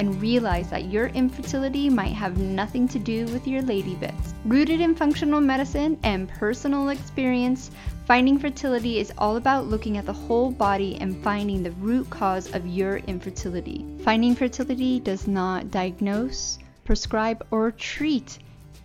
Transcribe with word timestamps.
and 0.00 0.20
realize 0.20 0.70
that 0.70 0.86
your 0.86 1.08
infertility 1.08 1.90
might 1.90 2.14
have 2.14 2.38
nothing 2.38 2.88
to 2.88 2.98
do 2.98 3.26
with 3.26 3.46
your 3.46 3.60
lady 3.60 3.94
bits. 3.94 4.34
Rooted 4.46 4.80
in 4.80 4.94
functional 4.94 5.42
medicine 5.42 6.00
and 6.02 6.26
personal 6.28 6.88
experience, 6.88 7.70
Finding 8.06 8.38
Fertility 8.38 8.98
is 8.98 9.12
all 9.18 9.36
about 9.36 9.66
looking 9.66 9.96
at 9.98 10.06
the 10.06 10.12
whole 10.12 10.50
body 10.50 10.96
and 11.00 11.22
finding 11.22 11.62
the 11.62 11.70
root 11.72 12.10
cause 12.10 12.52
of 12.54 12.66
your 12.66 12.96
infertility. 12.96 13.84
Finding 14.02 14.34
Fertility 14.34 14.98
does 14.98 15.28
not 15.28 15.70
diagnose, 15.70 16.58
prescribe, 16.84 17.46
or 17.52 17.70
treat 17.70 18.38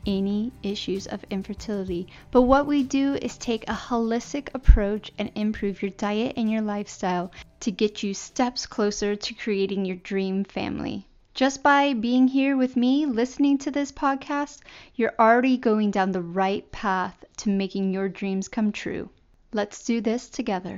any 0.05 0.51
issues 0.61 1.07
of 1.07 1.25
infertility. 1.31 2.07
But 2.29 2.43
what 2.43 2.67
we 2.67 2.83
do 2.83 3.15
is 3.15 3.37
take 3.37 3.67
a 3.67 3.73
holistic 3.73 4.49
approach 4.53 5.11
and 5.17 5.31
improve 5.33 5.81
your 5.81 5.91
diet 5.91 6.33
and 6.37 6.51
your 6.51 6.61
lifestyle 6.61 7.31
to 7.65 7.71
get 7.71 8.03
you 8.03 8.13
steps 8.13 8.67
closer 8.67 9.15
to 9.15 9.33
creating 9.33 9.85
your 9.85 9.95
dream 9.95 10.43
family. 10.43 11.07
Just 11.33 11.63
by 11.63 11.95
being 11.95 12.27
here 12.27 12.55
with 12.55 12.77
me, 12.77 13.07
listening 13.07 13.57
to 13.57 13.71
this 13.71 13.91
podcast, 13.91 14.59
you're 14.93 15.15
already 15.17 15.57
going 15.57 15.89
down 15.89 16.11
the 16.11 16.21
right 16.21 16.71
path 16.71 17.25
to 17.37 17.49
making 17.49 17.91
your 17.91 18.07
dreams 18.07 18.47
come 18.47 18.71
true. 18.71 19.09
Let's 19.51 19.83
do 19.83 19.99
this 19.99 20.29
together. 20.29 20.77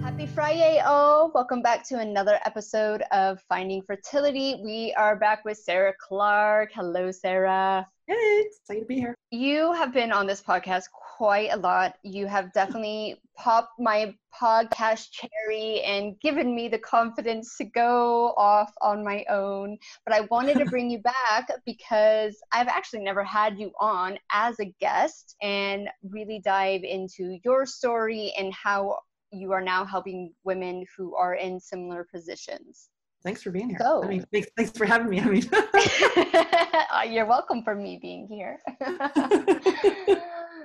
Happy 0.00 0.26
Friday, 0.26 0.78
all. 0.78 1.32
Welcome 1.34 1.60
back 1.60 1.82
to 1.88 1.98
another 1.98 2.38
episode 2.44 3.02
of 3.10 3.40
Finding 3.48 3.82
Fertility. 3.82 4.60
We 4.62 4.94
are 4.96 5.16
back 5.16 5.44
with 5.44 5.58
Sarah 5.58 5.94
Clark. 5.98 6.70
Hello, 6.72 7.10
Sarah. 7.10 7.84
Hey, 8.10 8.44
excited 8.44 8.80
to 8.80 8.86
be 8.86 8.96
here. 8.96 9.14
You 9.30 9.72
have 9.72 9.92
been 9.92 10.10
on 10.10 10.26
this 10.26 10.42
podcast 10.42 10.86
quite 11.16 11.50
a 11.52 11.56
lot. 11.56 11.94
You 12.02 12.26
have 12.26 12.52
definitely 12.52 13.20
popped 13.36 13.78
my 13.78 14.16
podcast 14.34 15.10
cherry 15.12 15.82
and 15.82 16.18
given 16.20 16.52
me 16.52 16.66
the 16.66 16.80
confidence 16.80 17.56
to 17.58 17.66
go 17.66 18.34
off 18.36 18.72
on 18.82 19.04
my 19.04 19.24
own. 19.30 19.78
But 20.04 20.16
I 20.16 20.22
wanted 20.22 20.58
to 20.58 20.64
bring 20.70 20.90
you 20.90 20.98
back 20.98 21.52
because 21.64 22.36
I've 22.50 22.66
actually 22.66 23.04
never 23.04 23.22
had 23.22 23.56
you 23.60 23.70
on 23.78 24.18
as 24.32 24.58
a 24.58 24.74
guest 24.80 25.36
and 25.40 25.88
really 26.02 26.40
dive 26.44 26.82
into 26.82 27.38
your 27.44 27.64
story 27.64 28.32
and 28.36 28.52
how 28.52 28.98
you 29.30 29.52
are 29.52 29.62
now 29.62 29.84
helping 29.84 30.34
women 30.42 30.84
who 30.96 31.14
are 31.14 31.36
in 31.36 31.60
similar 31.60 32.08
positions. 32.12 32.88
Thanks 33.22 33.42
for 33.42 33.50
being 33.50 33.68
here. 33.68 33.78
So, 33.80 34.02
I 34.02 34.08
mean, 34.08 34.24
thanks, 34.32 34.48
thanks 34.56 34.70
for 34.72 34.86
having 34.86 35.10
me. 35.10 35.20
I 35.20 35.24
mean, 35.26 35.48
uh, 36.90 37.02
you're 37.02 37.26
welcome 37.26 37.62
for 37.62 37.74
me 37.74 37.98
being 38.00 38.26
here. 38.26 38.58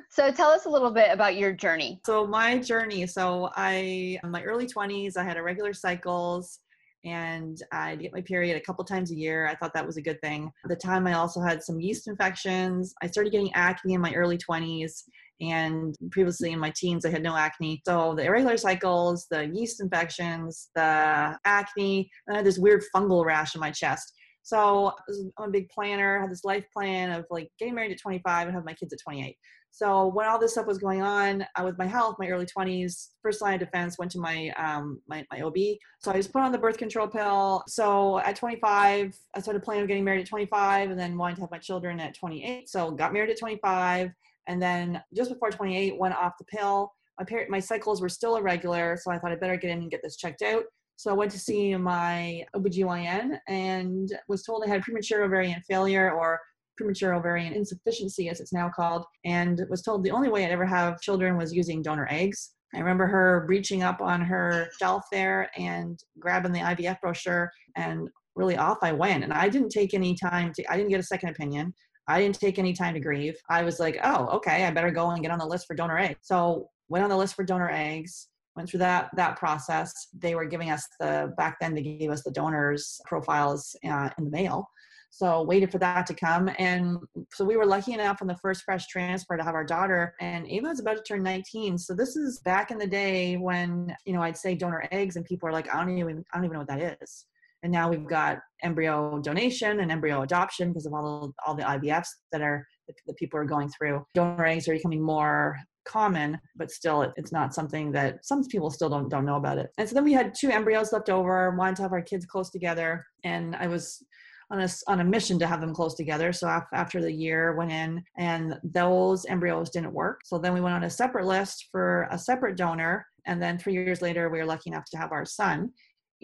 so 0.09 0.31
tell 0.31 0.51
us 0.51 0.65
a 0.65 0.69
little 0.69 0.91
bit 0.91 1.09
about 1.11 1.35
your 1.35 1.51
journey. 1.51 1.99
So 2.05 2.25
my 2.25 2.57
journey. 2.59 3.07
So 3.07 3.49
I, 3.55 4.19
in 4.23 4.31
my 4.31 4.41
early 4.43 4.67
20s, 4.67 5.17
I 5.17 5.23
had 5.23 5.35
irregular 5.35 5.73
cycles 5.73 6.59
and 7.03 7.61
I'd 7.71 7.99
get 7.99 8.13
my 8.13 8.21
period 8.21 8.55
a 8.55 8.61
couple 8.61 8.83
times 8.85 9.11
a 9.11 9.15
year. 9.15 9.47
I 9.47 9.55
thought 9.55 9.73
that 9.73 9.85
was 9.85 9.97
a 9.97 10.01
good 10.01 10.19
thing. 10.21 10.51
At 10.63 10.69
the 10.69 10.75
time, 10.75 11.05
I 11.07 11.13
also 11.13 11.41
had 11.41 11.61
some 11.61 11.79
yeast 11.79 12.07
infections. 12.07 12.95
I 13.01 13.07
started 13.07 13.31
getting 13.31 13.53
acne 13.53 13.93
in 13.93 14.01
my 14.01 14.13
early 14.13 14.37
20s 14.37 15.03
and 15.41 15.95
previously 16.11 16.51
in 16.51 16.59
my 16.59 16.71
teens, 16.75 17.05
I 17.05 17.09
had 17.09 17.23
no 17.23 17.35
acne. 17.35 17.81
So 17.85 18.13
the 18.15 18.23
irregular 18.23 18.57
cycles, 18.57 19.27
the 19.29 19.47
yeast 19.47 19.81
infections, 19.81 20.69
the 20.75 21.37
acne, 21.45 22.09
and 22.27 22.35
I 22.35 22.37
had 22.37 22.45
this 22.45 22.57
weird 22.57 22.83
fungal 22.95 23.25
rash 23.25 23.55
on 23.55 23.59
my 23.59 23.71
chest. 23.71 24.13
So 24.43 24.93
I'm 25.39 25.49
a 25.49 25.51
big 25.51 25.69
planner, 25.69 26.21
had 26.21 26.31
this 26.31 26.45
life 26.45 26.65
plan 26.71 27.11
of 27.11 27.25
like 27.31 27.49
getting 27.57 27.73
married 27.73 27.91
at 27.91 27.99
25 27.99 28.47
and 28.47 28.55
have 28.55 28.65
my 28.65 28.75
kids 28.75 28.93
at 28.93 28.99
28. 29.03 29.35
So 29.71 30.07
when 30.07 30.25
all 30.25 30.39
this 30.39 30.53
stuff 30.53 30.67
was 30.67 30.77
going 30.77 31.01
on 31.01 31.45
uh, 31.59 31.63
with 31.65 31.77
my 31.77 31.85
health, 31.85 32.15
my 32.17 32.29
early 32.29 32.45
20s, 32.45 33.09
first 33.21 33.41
line 33.41 33.55
of 33.55 33.59
defense 33.59 33.97
went 33.97 34.09
to 34.11 34.19
my, 34.19 34.49
um, 34.51 35.01
my 35.05 35.25
my 35.29 35.41
OB. 35.41 35.57
So 35.99 36.13
I 36.13 36.15
was 36.15 36.29
put 36.29 36.43
on 36.43 36.53
the 36.53 36.57
birth 36.57 36.77
control 36.77 37.07
pill. 37.07 37.61
So 37.67 38.19
at 38.19 38.37
25, 38.37 39.13
I 39.35 39.39
started 39.41 39.63
planning 39.63 39.81
on 39.81 39.87
getting 39.87 40.05
married 40.05 40.21
at 40.21 40.29
25, 40.29 40.91
and 40.91 40.99
then 40.99 41.17
wanted 41.17 41.35
to 41.35 41.41
have 41.41 41.51
my 41.51 41.57
children 41.57 41.99
at 41.99 42.15
28. 42.15 42.69
So 42.69 42.91
got 42.91 43.11
married 43.11 43.31
at 43.31 43.37
25 43.37 44.11
and 44.47 44.61
then 44.61 45.01
just 45.13 45.31
before 45.31 45.49
28 45.49 45.97
went 45.97 46.15
off 46.15 46.33
the 46.39 46.45
pill 46.45 46.91
my 47.19 47.25
period 47.25 47.49
my 47.49 47.59
cycles 47.59 48.01
were 48.01 48.09
still 48.09 48.35
irregular 48.35 48.97
so 49.01 49.11
i 49.11 49.17
thought 49.17 49.31
i 49.31 49.35
better 49.35 49.57
get 49.57 49.71
in 49.71 49.79
and 49.79 49.91
get 49.91 50.01
this 50.03 50.17
checked 50.17 50.41
out 50.41 50.63
so 50.95 51.11
i 51.11 51.13
went 51.13 51.31
to 51.31 51.39
see 51.39 51.75
my 51.75 52.43
obgyn 52.55 53.37
and 53.47 54.09
was 54.27 54.43
told 54.43 54.63
i 54.65 54.69
had 54.69 54.81
premature 54.81 55.23
ovarian 55.23 55.61
failure 55.67 56.11
or 56.11 56.39
premature 56.77 57.13
ovarian 57.13 57.53
insufficiency 57.53 58.29
as 58.29 58.39
it's 58.39 58.53
now 58.53 58.69
called 58.69 59.05
and 59.23 59.65
was 59.69 59.81
told 59.81 60.03
the 60.03 60.11
only 60.11 60.29
way 60.29 60.45
i'd 60.45 60.51
ever 60.51 60.65
have 60.65 60.99
children 61.01 61.37
was 61.37 61.53
using 61.53 61.81
donor 61.81 62.07
eggs 62.09 62.51
I 62.75 62.79
remember 62.79 63.07
her 63.07 63.45
reaching 63.47 63.83
up 63.83 64.01
on 64.01 64.21
her 64.21 64.67
shelf 64.79 65.05
there 65.11 65.49
and 65.57 65.97
grabbing 66.19 66.51
the 66.51 66.59
IVF 66.59 66.99
brochure 66.99 67.49
and 67.77 68.09
really 68.35 68.57
off 68.57 68.79
I 68.81 68.91
went. 68.91 69.23
And 69.23 69.31
I 69.31 69.47
didn't 69.47 69.69
take 69.69 69.93
any 69.93 70.15
time 70.15 70.51
to, 70.53 70.71
I 70.71 70.75
didn't 70.75 70.89
get 70.89 70.99
a 70.99 71.03
second 71.03 71.29
opinion. 71.29 71.73
I 72.07 72.21
didn't 72.21 72.39
take 72.39 72.59
any 72.59 72.73
time 72.73 72.93
to 72.93 72.99
grieve. 72.99 73.37
I 73.49 73.63
was 73.63 73.79
like, 73.79 73.97
oh, 74.03 74.27
okay, 74.37 74.63
I 74.63 74.71
better 74.71 74.91
go 74.91 75.09
and 75.09 75.21
get 75.21 75.31
on 75.31 75.39
the 75.39 75.45
list 75.45 75.67
for 75.67 75.75
donor 75.75 75.97
eggs. 75.97 76.19
So 76.21 76.69
went 76.87 77.03
on 77.03 77.09
the 77.09 77.17
list 77.17 77.35
for 77.35 77.43
donor 77.43 77.69
eggs, 77.69 78.27
went 78.55 78.69
through 78.69 78.79
that 78.79 79.09
that 79.15 79.37
process. 79.37 79.91
They 80.17 80.35
were 80.35 80.45
giving 80.45 80.69
us 80.69 80.87
the 80.99 81.33
back 81.37 81.57
then 81.59 81.73
they 81.73 81.81
gave 81.81 82.11
us 82.11 82.23
the 82.23 82.31
donors 82.31 82.99
profiles 83.05 83.75
uh, 83.83 84.09
in 84.17 84.25
the 84.25 84.31
mail. 84.31 84.69
So 85.09 85.43
waited 85.43 85.71
for 85.71 85.77
that 85.77 86.05
to 86.07 86.13
come, 86.13 86.49
and 86.59 86.97
so 87.33 87.45
we 87.45 87.55
were 87.55 87.65
lucky 87.65 87.93
enough 87.93 88.17
on 88.21 88.27
the 88.27 88.35
first 88.35 88.63
fresh 88.63 88.87
transfer 88.87 89.37
to 89.37 89.43
have 89.43 89.55
our 89.55 89.63
daughter. 89.63 90.13
And 90.19 90.45
Ava 90.45 90.67
was 90.67 90.81
about 90.81 90.97
to 90.97 91.03
turn 91.03 91.23
19. 91.23 91.77
So 91.77 91.93
this 91.93 92.17
is 92.17 92.39
back 92.39 92.69
in 92.69 92.77
the 92.77 92.87
day 92.87 93.37
when 93.37 93.95
you 94.05 94.11
know 94.11 94.21
I'd 94.21 94.35
say 94.35 94.55
donor 94.55 94.87
eggs, 94.91 95.15
and 95.15 95.25
people 95.25 95.47
are 95.47 95.53
like, 95.53 95.73
I 95.73 95.79
don't 95.79 95.97
even 95.97 96.25
I 96.33 96.37
don't 96.37 96.45
even 96.45 96.53
know 96.53 96.59
what 96.59 96.67
that 96.67 96.99
is 97.01 97.25
and 97.65 97.71
now 97.71 97.89
we've 97.89 98.05
got 98.05 98.37
embryo 98.61 99.19
donation 99.23 99.79
and 99.79 99.91
embryo 99.91 100.21
adoption 100.21 100.69
because 100.69 100.85
of 100.85 100.93
all 100.93 101.33
all 101.45 101.55
the 101.55 101.63
IVFs 101.63 102.07
that 102.31 102.41
are 102.41 102.65
that 103.07 103.17
people 103.17 103.39
are 103.39 103.45
going 103.45 103.67
through. 103.69 104.05
Donor 104.13 104.45
eggs 104.45 104.67
are 104.67 104.73
becoming 104.73 105.01
more 105.01 105.57
common, 105.83 106.39
but 106.55 106.69
still 106.69 107.11
it's 107.17 107.31
not 107.31 107.55
something 107.55 107.91
that 107.91 108.23
some 108.23 108.43
people 108.45 108.69
still 108.69 108.87
don't 108.87 109.09
don't 109.09 109.25
know 109.25 109.37
about 109.37 109.57
it. 109.57 109.71
And 109.79 109.89
so 109.89 109.95
then 109.95 110.03
we 110.03 110.13
had 110.13 110.35
two 110.39 110.51
embryos 110.51 110.93
left 110.93 111.09
over, 111.09 111.55
wanted 111.57 111.75
to 111.77 111.81
have 111.81 111.91
our 111.91 112.03
kids 112.03 112.27
close 112.27 112.51
together, 112.51 113.03
and 113.23 113.55
I 113.55 113.65
was 113.65 114.03
on 114.51 114.61
a, 114.61 114.69
on 114.87 114.99
a 114.99 115.03
mission 115.03 115.39
to 115.39 115.47
have 115.47 115.59
them 115.59 115.73
close 115.73 115.95
together. 115.95 116.31
So 116.31 116.47
after 116.71 117.01
the 117.01 117.11
year 117.11 117.55
went 117.55 117.71
in 117.71 118.03
and 118.15 118.59
those 118.63 119.25
embryos 119.25 119.71
didn't 119.71 119.91
work. 119.91 120.21
So 120.23 120.37
then 120.37 120.53
we 120.53 120.61
went 120.61 120.75
on 120.75 120.83
a 120.83 120.89
separate 120.89 121.25
list 121.25 121.69
for 121.71 122.07
a 122.11 122.19
separate 122.19 122.55
donor. 122.55 123.07
And 123.25 123.41
then 123.41 123.57
three 123.57 123.73
years 123.73 124.03
later, 124.03 124.29
we 124.29 124.37
were 124.37 124.45
lucky 124.45 124.69
enough 124.69 124.85
to 124.91 124.99
have 124.99 125.11
our 125.11 125.25
son 125.25 125.71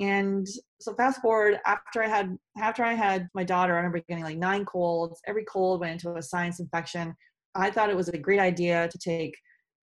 and 0.02 0.48
so 0.80 0.94
fast 0.96 1.22
forward 1.22 1.60
after 1.66 2.04
i 2.04 2.08
had 2.08 2.38
after 2.58 2.84
i 2.84 2.94
had 2.94 3.28
my 3.34 3.44
daughter 3.44 3.74
i 3.74 3.78
remember 3.78 4.02
getting 4.10 4.24
like 4.24 4.38
nine 4.38 4.66
colds. 4.66 5.22
Every 5.28 5.46
cold 5.46 5.80
went 5.80 5.94
into 5.94 6.18
a 6.18 6.22
sinus 6.22 6.60
infection. 6.60 7.16
I 7.56 7.70
thought 7.70 7.90
it 7.90 7.96
was 7.96 8.10
a 8.10 8.18
great 8.18 8.40
idea 8.40 8.88
to 8.90 8.98
take 8.98 9.36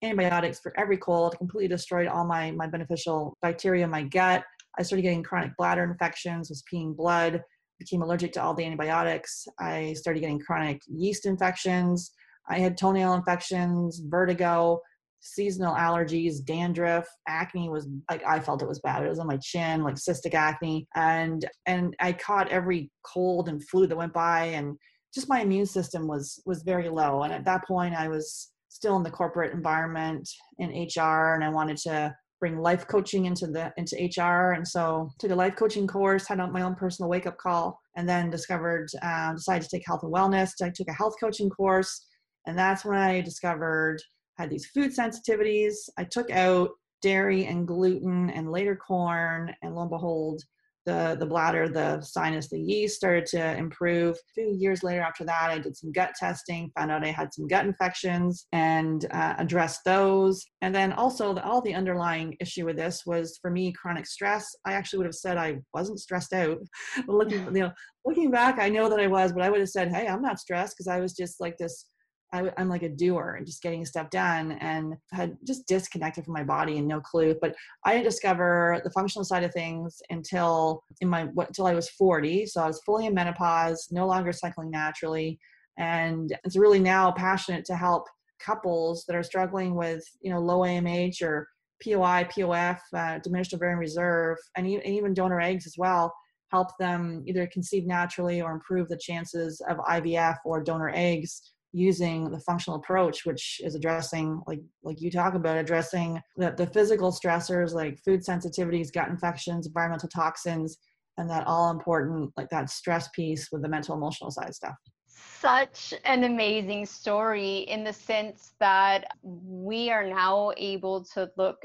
antibiotics 0.02 0.60
for 0.60 0.78
every 0.78 0.96
cold. 0.96 1.36
Completely 1.38 1.68
destroyed 1.68 2.08
all 2.08 2.24
my 2.24 2.50
my 2.50 2.66
beneficial 2.66 3.36
bacteria 3.42 3.84
in 3.84 3.90
my 3.90 4.02
gut. 4.02 4.44
I 4.78 4.82
started 4.82 5.02
getting 5.02 5.22
chronic 5.22 5.52
bladder 5.56 5.84
infections 5.84 6.50
was 6.50 6.62
peeing 6.72 6.96
blood 6.96 7.42
became 7.78 8.02
allergic 8.02 8.32
to 8.32 8.42
all 8.42 8.54
the 8.54 8.64
antibiotics. 8.64 9.46
I 9.58 9.92
started 9.94 10.20
getting 10.20 10.40
chronic 10.40 10.82
yeast 10.88 11.26
infections. 11.26 12.12
I 12.48 12.58
had 12.58 12.76
toenail 12.76 13.14
infections 13.14 14.00
vertigo 14.04 14.80
seasonal 15.20 15.74
allergies, 15.74 16.44
dandruff, 16.44 17.06
acne 17.26 17.68
was 17.68 17.86
like 18.10 18.22
I 18.26 18.40
felt 18.40 18.62
it 18.62 18.68
was 18.68 18.80
bad. 18.80 19.04
It 19.04 19.08
was 19.08 19.18
on 19.18 19.26
my 19.26 19.38
chin, 19.38 19.82
like 19.82 19.96
cystic 19.96 20.34
acne, 20.34 20.86
and 20.94 21.44
and 21.66 21.94
I 22.00 22.12
caught 22.12 22.50
every 22.50 22.90
cold 23.04 23.48
and 23.48 23.66
flu 23.68 23.86
that 23.86 23.96
went 23.96 24.12
by, 24.12 24.44
and 24.46 24.76
just 25.14 25.28
my 25.28 25.40
immune 25.40 25.66
system 25.66 26.06
was 26.06 26.40
was 26.46 26.62
very 26.62 26.88
low. 26.88 27.22
And 27.22 27.32
at 27.32 27.44
that 27.44 27.66
point, 27.66 27.94
I 27.94 28.08
was 28.08 28.52
still 28.68 28.96
in 28.96 29.02
the 29.02 29.10
corporate 29.10 29.52
environment 29.54 30.28
in 30.58 30.70
HR, 30.70 31.34
and 31.34 31.44
I 31.44 31.48
wanted 31.48 31.78
to 31.78 32.14
bring 32.40 32.58
life 32.58 32.86
coaching 32.86 33.24
into 33.26 33.48
the 33.48 33.72
into 33.76 33.96
HR, 33.96 34.52
and 34.52 34.66
so 34.66 35.10
took 35.18 35.30
a 35.30 35.34
life 35.34 35.56
coaching 35.56 35.86
course, 35.86 36.28
had 36.28 36.38
my 36.38 36.62
own 36.62 36.74
personal 36.74 37.08
wake 37.08 37.26
up 37.26 37.38
call, 37.38 37.80
and 37.96 38.08
then 38.08 38.30
discovered 38.30 38.88
uh, 39.02 39.32
decided 39.34 39.68
to 39.68 39.76
take 39.76 39.86
health 39.86 40.02
and 40.02 40.12
wellness. 40.12 40.50
I 40.62 40.70
took 40.70 40.88
a 40.88 40.92
health 40.92 41.14
coaching 41.20 41.50
course, 41.50 42.06
and 42.46 42.56
that's 42.56 42.84
when 42.84 42.96
I 42.96 43.20
discovered 43.20 44.00
had 44.38 44.50
these 44.50 44.66
food 44.66 44.92
sensitivities. 44.94 45.74
I 45.98 46.04
took 46.04 46.30
out 46.30 46.70
dairy 47.02 47.46
and 47.46 47.66
gluten 47.66 48.30
and 48.30 48.50
later 48.50 48.76
corn, 48.76 49.54
and 49.62 49.74
lo 49.74 49.82
and 49.82 49.90
behold, 49.90 50.42
the 50.88 51.16
the 51.20 51.26
bladder, 51.26 51.68
the 51.68 52.00
sinus, 52.00 52.48
the 52.48 52.58
yeast 52.58 52.96
started 52.96 53.26
to 53.26 53.56
improve. 53.56 54.16
A 54.16 54.32
few 54.34 54.56
years 54.56 54.82
later 54.82 55.02
after 55.02 55.22
that, 55.24 55.50
I 55.50 55.58
did 55.58 55.76
some 55.76 55.92
gut 55.92 56.12
testing, 56.18 56.70
found 56.74 56.90
out 56.90 57.04
I 57.04 57.10
had 57.10 57.34
some 57.34 57.46
gut 57.46 57.66
infections, 57.66 58.46
and 58.52 59.04
uh, 59.10 59.34
addressed 59.38 59.84
those. 59.84 60.42
And 60.62 60.74
then 60.74 60.94
also, 60.94 61.34
the, 61.34 61.44
all 61.44 61.60
the 61.60 61.74
underlying 61.74 62.36
issue 62.40 62.64
with 62.64 62.76
this 62.76 63.02
was 63.04 63.38
for 63.42 63.50
me 63.50 63.72
chronic 63.72 64.06
stress. 64.06 64.48
I 64.64 64.72
actually 64.72 64.98
would 65.00 65.06
have 65.06 65.14
said 65.14 65.36
I 65.36 65.58
wasn't 65.74 66.00
stressed 66.00 66.32
out. 66.32 66.58
but 67.06 67.14
looking, 67.14 67.44
you 67.54 67.62
know, 67.64 67.72
looking 68.06 68.30
back, 68.30 68.58
I 68.58 68.70
know 68.70 68.88
that 68.88 69.00
I 69.00 69.08
was, 69.08 69.34
but 69.34 69.42
I 69.42 69.50
would 69.50 69.60
have 69.60 69.68
said, 69.68 69.92
"Hey, 69.92 70.06
I'm 70.06 70.22
not 70.22 70.40
stressed," 70.40 70.74
because 70.74 70.88
I 70.88 71.00
was 71.00 71.12
just 71.12 71.38
like 71.38 71.58
this 71.58 71.84
I, 72.32 72.50
am 72.58 72.68
like 72.68 72.82
a 72.82 72.88
doer 72.88 73.36
and 73.38 73.46
just 73.46 73.62
getting 73.62 73.84
stuff 73.84 74.10
done 74.10 74.52
and 74.52 74.96
had 75.12 75.36
just 75.46 75.66
disconnected 75.66 76.24
from 76.24 76.34
my 76.34 76.44
body 76.44 76.78
and 76.78 76.86
no 76.86 77.00
clue. 77.00 77.34
But 77.40 77.54
I 77.84 77.92
didn't 77.92 78.04
discover 78.04 78.80
the 78.84 78.90
functional 78.90 79.24
side 79.24 79.44
of 79.44 79.52
things 79.52 80.00
until 80.10 80.84
in 81.00 81.08
my 81.08 81.24
what 81.24 81.48
until 81.48 81.66
I 81.66 81.74
was 81.74 81.88
40. 81.90 82.46
So 82.46 82.62
I 82.62 82.66
was 82.66 82.82
fully 82.84 83.06
in 83.06 83.14
menopause, 83.14 83.88
no 83.90 84.06
longer 84.06 84.32
cycling 84.32 84.70
naturally, 84.70 85.38
and 85.78 86.36
it's 86.44 86.56
really 86.56 86.80
now 86.80 87.12
passionate 87.12 87.64
to 87.66 87.76
help 87.76 88.04
couples 88.38 89.04
that 89.06 89.16
are 89.16 89.22
struggling 89.22 89.74
with 89.74 90.04
you 90.20 90.30
know 90.30 90.40
low 90.40 90.60
AMH 90.60 91.22
or 91.22 91.48
POI, 91.82 92.28
POF, 92.30 92.80
uh, 92.94 93.18
diminished 93.20 93.54
ovarian 93.54 93.78
reserve, 93.78 94.36
and 94.56 94.66
even 94.66 95.14
donor 95.14 95.40
eggs 95.40 95.66
as 95.66 95.76
well 95.78 96.12
help 96.50 96.68
them 96.78 97.22
either 97.26 97.46
conceive 97.48 97.86
naturally 97.86 98.40
or 98.40 98.52
improve 98.52 98.88
the 98.88 98.96
chances 98.96 99.60
of 99.68 99.76
IVF 99.78 100.36
or 100.46 100.62
donor 100.62 100.90
eggs 100.94 101.52
using 101.72 102.30
the 102.30 102.40
functional 102.40 102.78
approach 102.78 103.26
which 103.26 103.60
is 103.62 103.74
addressing 103.74 104.40
like 104.46 104.60
like 104.82 105.00
you 105.00 105.10
talk 105.10 105.34
about 105.34 105.58
addressing 105.58 106.20
the, 106.36 106.50
the 106.56 106.66
physical 106.66 107.12
stressors 107.12 107.74
like 107.74 107.98
food 107.98 108.20
sensitivities 108.20 108.92
gut 108.92 109.08
infections 109.08 109.66
environmental 109.66 110.08
toxins 110.08 110.78
and 111.18 111.28
that 111.28 111.46
all 111.46 111.70
important 111.70 112.32
like 112.36 112.48
that 112.48 112.70
stress 112.70 113.08
piece 113.08 113.48
with 113.52 113.60
the 113.60 113.68
mental 113.68 113.96
emotional 113.96 114.30
side 114.30 114.54
stuff. 114.54 114.76
Such 115.06 115.92
an 116.04 116.24
amazing 116.24 116.86
story 116.86 117.58
in 117.58 117.84
the 117.84 117.92
sense 117.92 118.52
that 118.60 119.04
we 119.22 119.90
are 119.90 120.06
now 120.06 120.52
able 120.56 121.04
to 121.14 121.30
look 121.36 121.58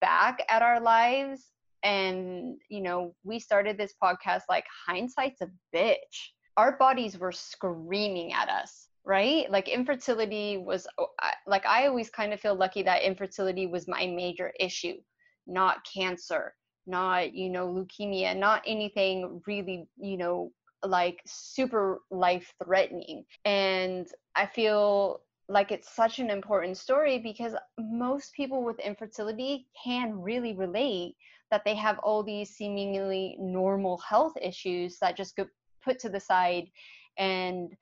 back 0.00 0.44
at 0.48 0.62
our 0.62 0.80
lives 0.80 1.52
and 1.84 2.56
you 2.68 2.80
know 2.80 3.14
we 3.22 3.38
started 3.38 3.78
this 3.78 3.94
podcast 4.02 4.42
like 4.48 4.64
hindsight's 4.86 5.42
a 5.42 5.48
bitch. 5.74 6.32
Our 6.56 6.76
bodies 6.76 7.18
were 7.18 7.30
screaming 7.30 8.32
at 8.32 8.48
us 8.48 8.87
right? 9.08 9.50
Like 9.50 9.68
infertility 9.68 10.58
was 10.58 10.86
oh, 10.98 11.08
like 11.46 11.64
I 11.64 11.86
always 11.86 12.10
kind 12.10 12.34
of 12.34 12.40
feel 12.40 12.54
lucky 12.54 12.82
that 12.82 13.02
infertility 13.02 13.66
was 13.66 13.88
my 13.88 14.06
major 14.06 14.52
issue, 14.60 14.96
not 15.46 15.78
cancer, 15.90 16.54
not, 16.86 17.34
you 17.34 17.48
know, 17.48 17.66
leukemia, 17.66 18.36
not 18.36 18.62
anything 18.66 19.40
really, 19.46 19.88
you 19.96 20.18
know, 20.18 20.52
like 20.84 21.22
super 21.26 22.00
life 22.10 22.52
threatening. 22.62 23.24
And 23.46 24.06
I 24.36 24.44
feel 24.44 25.22
like 25.48 25.72
it's 25.72 25.96
such 25.96 26.18
an 26.18 26.28
important 26.28 26.76
story 26.76 27.18
because 27.18 27.54
most 27.78 28.34
people 28.34 28.62
with 28.62 28.78
infertility 28.78 29.68
can 29.82 30.20
really 30.20 30.54
relate 30.54 31.16
that 31.50 31.62
they 31.64 31.74
have 31.74 31.98
all 32.00 32.22
these 32.22 32.50
seemingly 32.50 33.38
normal 33.40 33.96
health 34.06 34.34
issues 34.42 34.98
that 34.98 35.16
just 35.16 35.34
get 35.34 35.48
put 35.82 35.98
to 36.00 36.10
the 36.10 36.20
side 36.20 36.66
and 37.16 37.74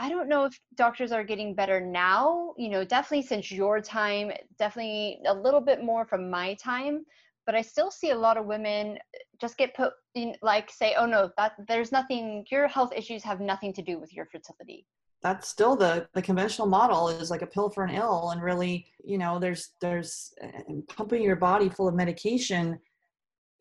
I 0.00 0.08
don't 0.08 0.30
know 0.30 0.46
if 0.46 0.58
doctors 0.76 1.12
are 1.12 1.22
getting 1.22 1.54
better 1.54 1.78
now, 1.78 2.54
you 2.56 2.70
know, 2.70 2.84
definitely 2.86 3.26
since 3.26 3.50
your 3.50 3.82
time, 3.82 4.32
definitely 4.58 5.20
a 5.26 5.34
little 5.34 5.60
bit 5.60 5.84
more 5.84 6.06
from 6.06 6.30
my 6.30 6.54
time, 6.54 7.04
but 7.44 7.54
I 7.54 7.60
still 7.60 7.90
see 7.90 8.08
a 8.08 8.16
lot 8.16 8.38
of 8.38 8.46
women 8.46 8.96
just 9.38 9.58
get 9.58 9.74
put 9.74 9.92
in 10.14 10.34
like 10.40 10.70
say, 10.70 10.94
"Oh 10.96 11.04
no, 11.04 11.30
that 11.36 11.52
there's 11.68 11.92
nothing 11.92 12.46
your 12.50 12.66
health 12.66 12.94
issues 12.96 13.22
have 13.24 13.40
nothing 13.40 13.74
to 13.74 13.82
do 13.82 14.00
with 14.00 14.10
your 14.14 14.24
fertility." 14.24 14.86
That's 15.22 15.48
still 15.48 15.76
the 15.76 16.08
the 16.14 16.22
conventional 16.22 16.66
model 16.66 17.10
is 17.10 17.30
like 17.30 17.42
a 17.42 17.46
pill 17.46 17.68
for 17.68 17.84
an 17.84 17.94
ill 17.94 18.30
and 18.30 18.42
really, 18.42 18.86
you 19.04 19.18
know, 19.18 19.38
there's 19.38 19.74
there's 19.82 20.32
uh, 20.42 20.72
pumping 20.88 21.22
your 21.22 21.36
body 21.36 21.68
full 21.68 21.88
of 21.88 21.94
medication 21.94 22.78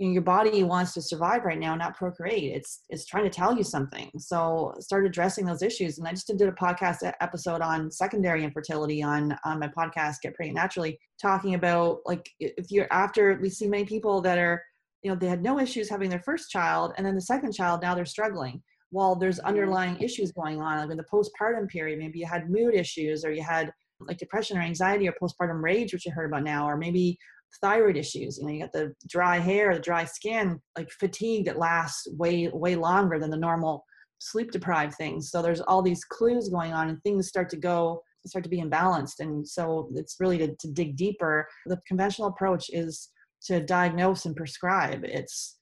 your 0.02 0.22
body 0.22 0.64
wants 0.64 0.94
to 0.94 1.02
survive 1.02 1.44
right 1.44 1.60
now, 1.60 1.76
not 1.76 1.98
procreate. 1.98 2.56
It's 2.56 2.84
it's 2.90 3.06
trying 3.06 3.26
to 3.26 3.30
tell 3.30 3.58
you 3.58 3.64
something. 3.64 4.10
So 4.18 4.74
start 4.80 5.06
addressing 5.06 5.46
those 5.46 5.62
issues. 5.62 5.98
And 5.98 6.08
I 6.08 6.12
just 6.12 6.28
did 6.28 6.42
a 6.42 6.54
podcast 6.54 7.00
episode 7.20 7.62
on 7.62 7.92
secondary 7.92 8.46
infertility 8.46 9.04
on 9.04 9.38
on 9.44 9.60
my 9.60 9.68
podcast, 9.68 10.22
Get 10.24 10.36
Pregnant 10.36 10.56
Naturally, 10.56 10.98
talking 11.22 11.56
about 11.56 12.00
like 12.06 12.30
if 12.40 12.72
you're 12.72 12.88
after 12.92 13.38
we 13.42 13.50
see 13.50 13.68
many 13.68 13.84
people 13.84 14.22
that 14.22 14.38
are, 14.38 14.64
you 15.04 15.12
know, 15.12 15.18
they 15.18 15.28
had 15.28 15.44
no 15.44 15.60
issues 15.60 15.90
having 15.90 16.10
their 16.10 16.24
first 16.24 16.50
child, 16.50 16.94
and 16.96 17.06
then 17.06 17.16
the 17.16 17.22
second 17.22 17.52
child 17.52 17.82
now 17.82 17.94
they're 17.94 18.06
struggling. 18.06 18.62
while 18.92 19.16
there's 19.16 19.38
mm-hmm. 19.38 19.48
underlying 19.48 19.98
issues 20.02 20.32
going 20.32 20.62
on, 20.62 20.80
like 20.80 20.92
in 20.92 20.98
the 20.98 21.04
postpartum 21.04 21.68
period. 21.68 22.00
Maybe 22.00 22.20
you 22.20 22.26
had 22.26 22.50
mood 22.50 22.74
issues, 22.74 23.24
or 23.24 23.32
you 23.32 23.44
had 23.44 23.72
like 24.02 24.18
depression 24.18 24.58
or 24.58 24.62
anxiety 24.62 25.08
or 25.08 25.14
postpartum 25.22 25.62
rage, 25.62 25.94
which 25.94 26.06
you 26.06 26.12
heard 26.12 26.32
about 26.32 26.44
now, 26.44 26.68
or 26.68 26.78
maybe 26.78 27.18
thyroid 27.62 27.98
issues 27.98 28.38
you 28.38 28.46
know 28.46 28.54
you 28.54 28.60
got 28.62 28.72
the 28.72 28.94
dry 29.08 29.38
hair 29.38 29.74
the 29.74 29.80
dry 29.80 30.06
skin 30.06 30.60
like 30.78 30.90
fatigue 30.92 31.46
that 31.46 31.58
lasts 31.58 32.08
way 32.18 32.48
way 32.54 32.76
longer 32.76 33.20
than 33.20 33.30
the 33.30 33.38
normal 33.38 33.84
sleep 34.20 34.52
deprived 34.52 34.96
things. 34.96 35.32
So 35.32 35.42
there's 35.42 35.62
all 35.62 35.82
these 35.82 36.04
clues 36.04 36.50
going 36.50 36.74
on 36.74 36.90
and 36.90 37.02
things 37.02 37.28
start 37.28 37.50
to 37.50 37.58
go 37.58 38.04
start 38.28 38.44
to 38.44 38.50
be 38.50 38.62
imbalanced. 38.62 39.22
And 39.22 39.48
so 39.48 39.90
it's 39.96 40.18
really 40.20 40.38
to, 40.40 40.54
to 40.54 40.68
dig 40.68 40.98
deeper. 40.98 41.48
The 41.66 41.80
conventional 41.88 42.28
approach 42.28 42.70
is 42.70 43.10
to 43.46 43.62
diagnose 43.62 44.26
and 44.26 44.36
prescribe. 44.36 45.04
It's 45.04 45.58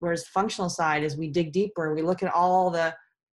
whereas 0.00 0.26
functional 0.28 0.68
side 0.68 1.02
is 1.04 1.16
we 1.16 1.30
dig 1.30 1.52
deeper 1.52 1.94
we 1.94 2.02
look 2.02 2.22
at 2.22 2.34
all 2.34 2.70
the 2.70 2.94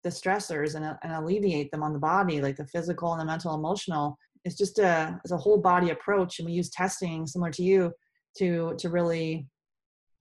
the 0.05 0.09
stressors 0.09 0.75
and, 0.75 0.85
and 1.03 1.13
alleviate 1.13 1.71
them 1.71 1.83
on 1.83 1.93
the 1.93 1.99
body 1.99 2.41
like 2.41 2.57
the 2.57 2.67
physical 2.67 3.13
and 3.13 3.21
the 3.21 3.25
mental 3.25 3.55
emotional 3.55 4.17
it's 4.45 4.57
just 4.57 4.79
a 4.79 5.21
it's 5.25 5.33
a 5.33 5.37
whole 5.37 5.59
body 5.59 5.91
approach 5.91 6.39
and 6.39 6.47
we 6.47 6.53
use 6.53 6.71
testing 6.71 7.27
similar 7.27 7.51
to 7.53 7.63
you 7.63 7.93
to 8.39 8.75
to 8.79 8.89
really 8.89 9.47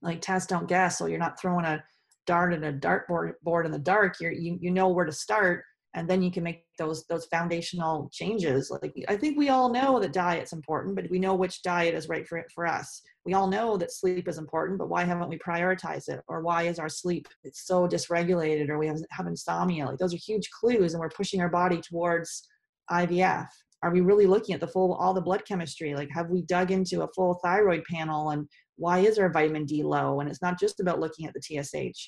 like 0.02 0.22
test 0.22 0.50
don't 0.50 0.68
guess. 0.68 0.98
So 0.98 1.06
you're 1.06 1.20
not 1.20 1.40
throwing 1.40 1.66
a 1.66 1.84
dart 2.28 2.54
at 2.54 2.64
a 2.64 2.74
dartboard 2.74 3.34
board 3.44 3.66
in 3.66 3.72
the 3.72 3.80
dark. 3.80 4.20
You're 4.20 4.32
you, 4.32 4.58
you 4.62 4.72
know 4.72 4.90
where 4.90 5.06
to 5.06 5.12
start 5.12 5.64
and 5.94 6.10
then 6.10 6.22
you 6.22 6.32
can 6.32 6.44
make 6.44 6.64
those 6.78 7.06
those 7.08 7.26
foundational 7.26 8.10
changes. 8.14 8.72
Like 8.72 8.94
i 9.10 9.16
think 9.16 9.38
we 9.38 9.50
all 9.50 9.72
know 9.72 10.00
that 10.00 10.14
diet's 10.14 10.54
important 10.54 10.96
but 10.96 11.10
we 11.10 11.20
know 11.20 11.36
which 11.36 11.64
diet 11.64 11.96
is 11.96 12.10
right 12.10 12.28
for 12.28 12.38
it 12.38 12.52
for 12.54 12.68
us. 12.68 13.02
We 13.26 13.34
all 13.34 13.48
know 13.48 13.78
that 13.78 13.92
sleep 13.92 14.28
is 14.28 14.38
important 14.38 14.80
but 14.80 14.90
why 14.90 15.04
haven't 15.04 15.30
we 15.30 15.40
prioritized 15.40 16.10
it? 16.10 16.22
Or 16.28 16.42
why 16.42 16.64
is 16.64 16.80
our 16.80 16.90
sleep 16.90 17.28
it's 17.44 17.66
so 17.66 17.88
dysregulated 17.88 18.70
or 18.70 18.78
we 18.78 18.88
have, 18.88 19.00
have 19.12 19.28
insomnia? 19.28 19.86
Like 19.86 19.98
those 19.98 20.14
are 20.14 20.18
huge 20.18 20.50
clues 20.52 20.94
and 20.94 21.02
we're 21.02 21.10
pushing 21.10 21.42
our 21.42 21.50
body 21.50 21.82
towards 21.82 22.48
ivf 22.92 23.48
are 23.84 23.92
we 23.92 24.02
really 24.02 24.26
looking 24.28 24.54
at 24.54 24.62
the 24.62 24.68
full 24.68 24.94
all 24.94 25.14
the 25.14 25.22
blood 25.22 25.44
chemistry? 25.48 25.96
Like 25.96 26.10
have 26.14 26.30
we 26.30 26.44
dug 26.44 26.72
into 26.72 27.04
a 27.04 27.10
full 27.16 27.40
thyroid 27.44 27.84
panel 27.90 28.30
and 28.32 28.48
why 28.78 29.00
is 29.00 29.18
our 29.20 29.32
vitamin 29.32 29.66
d 29.66 29.84
low? 29.84 30.20
And 30.20 30.30
it's 30.30 30.42
not 30.42 30.60
just 30.60 30.80
about 30.80 31.00
looking 31.00 31.26
at 31.26 31.34
the 31.34 31.42
tsh 31.42 32.08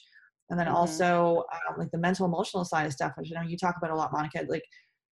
and 0.50 0.60
then 0.60 0.68
mm-hmm. 0.68 0.76
also 0.76 1.44
uh, 1.52 1.74
like 1.78 1.92
the 1.92 1.98
mental 1.98 2.26
emotional 2.26 2.66
side 2.66 2.86
of 2.86 2.92
stuff 2.92 3.14
which 3.16 3.32
i 3.32 3.42
know 3.42 3.48
you 3.48 3.58
talk 3.58 3.76
about 3.78 3.92
a 3.92 3.96
lot 3.96 4.12
monica 4.12 4.46
like 4.50 4.64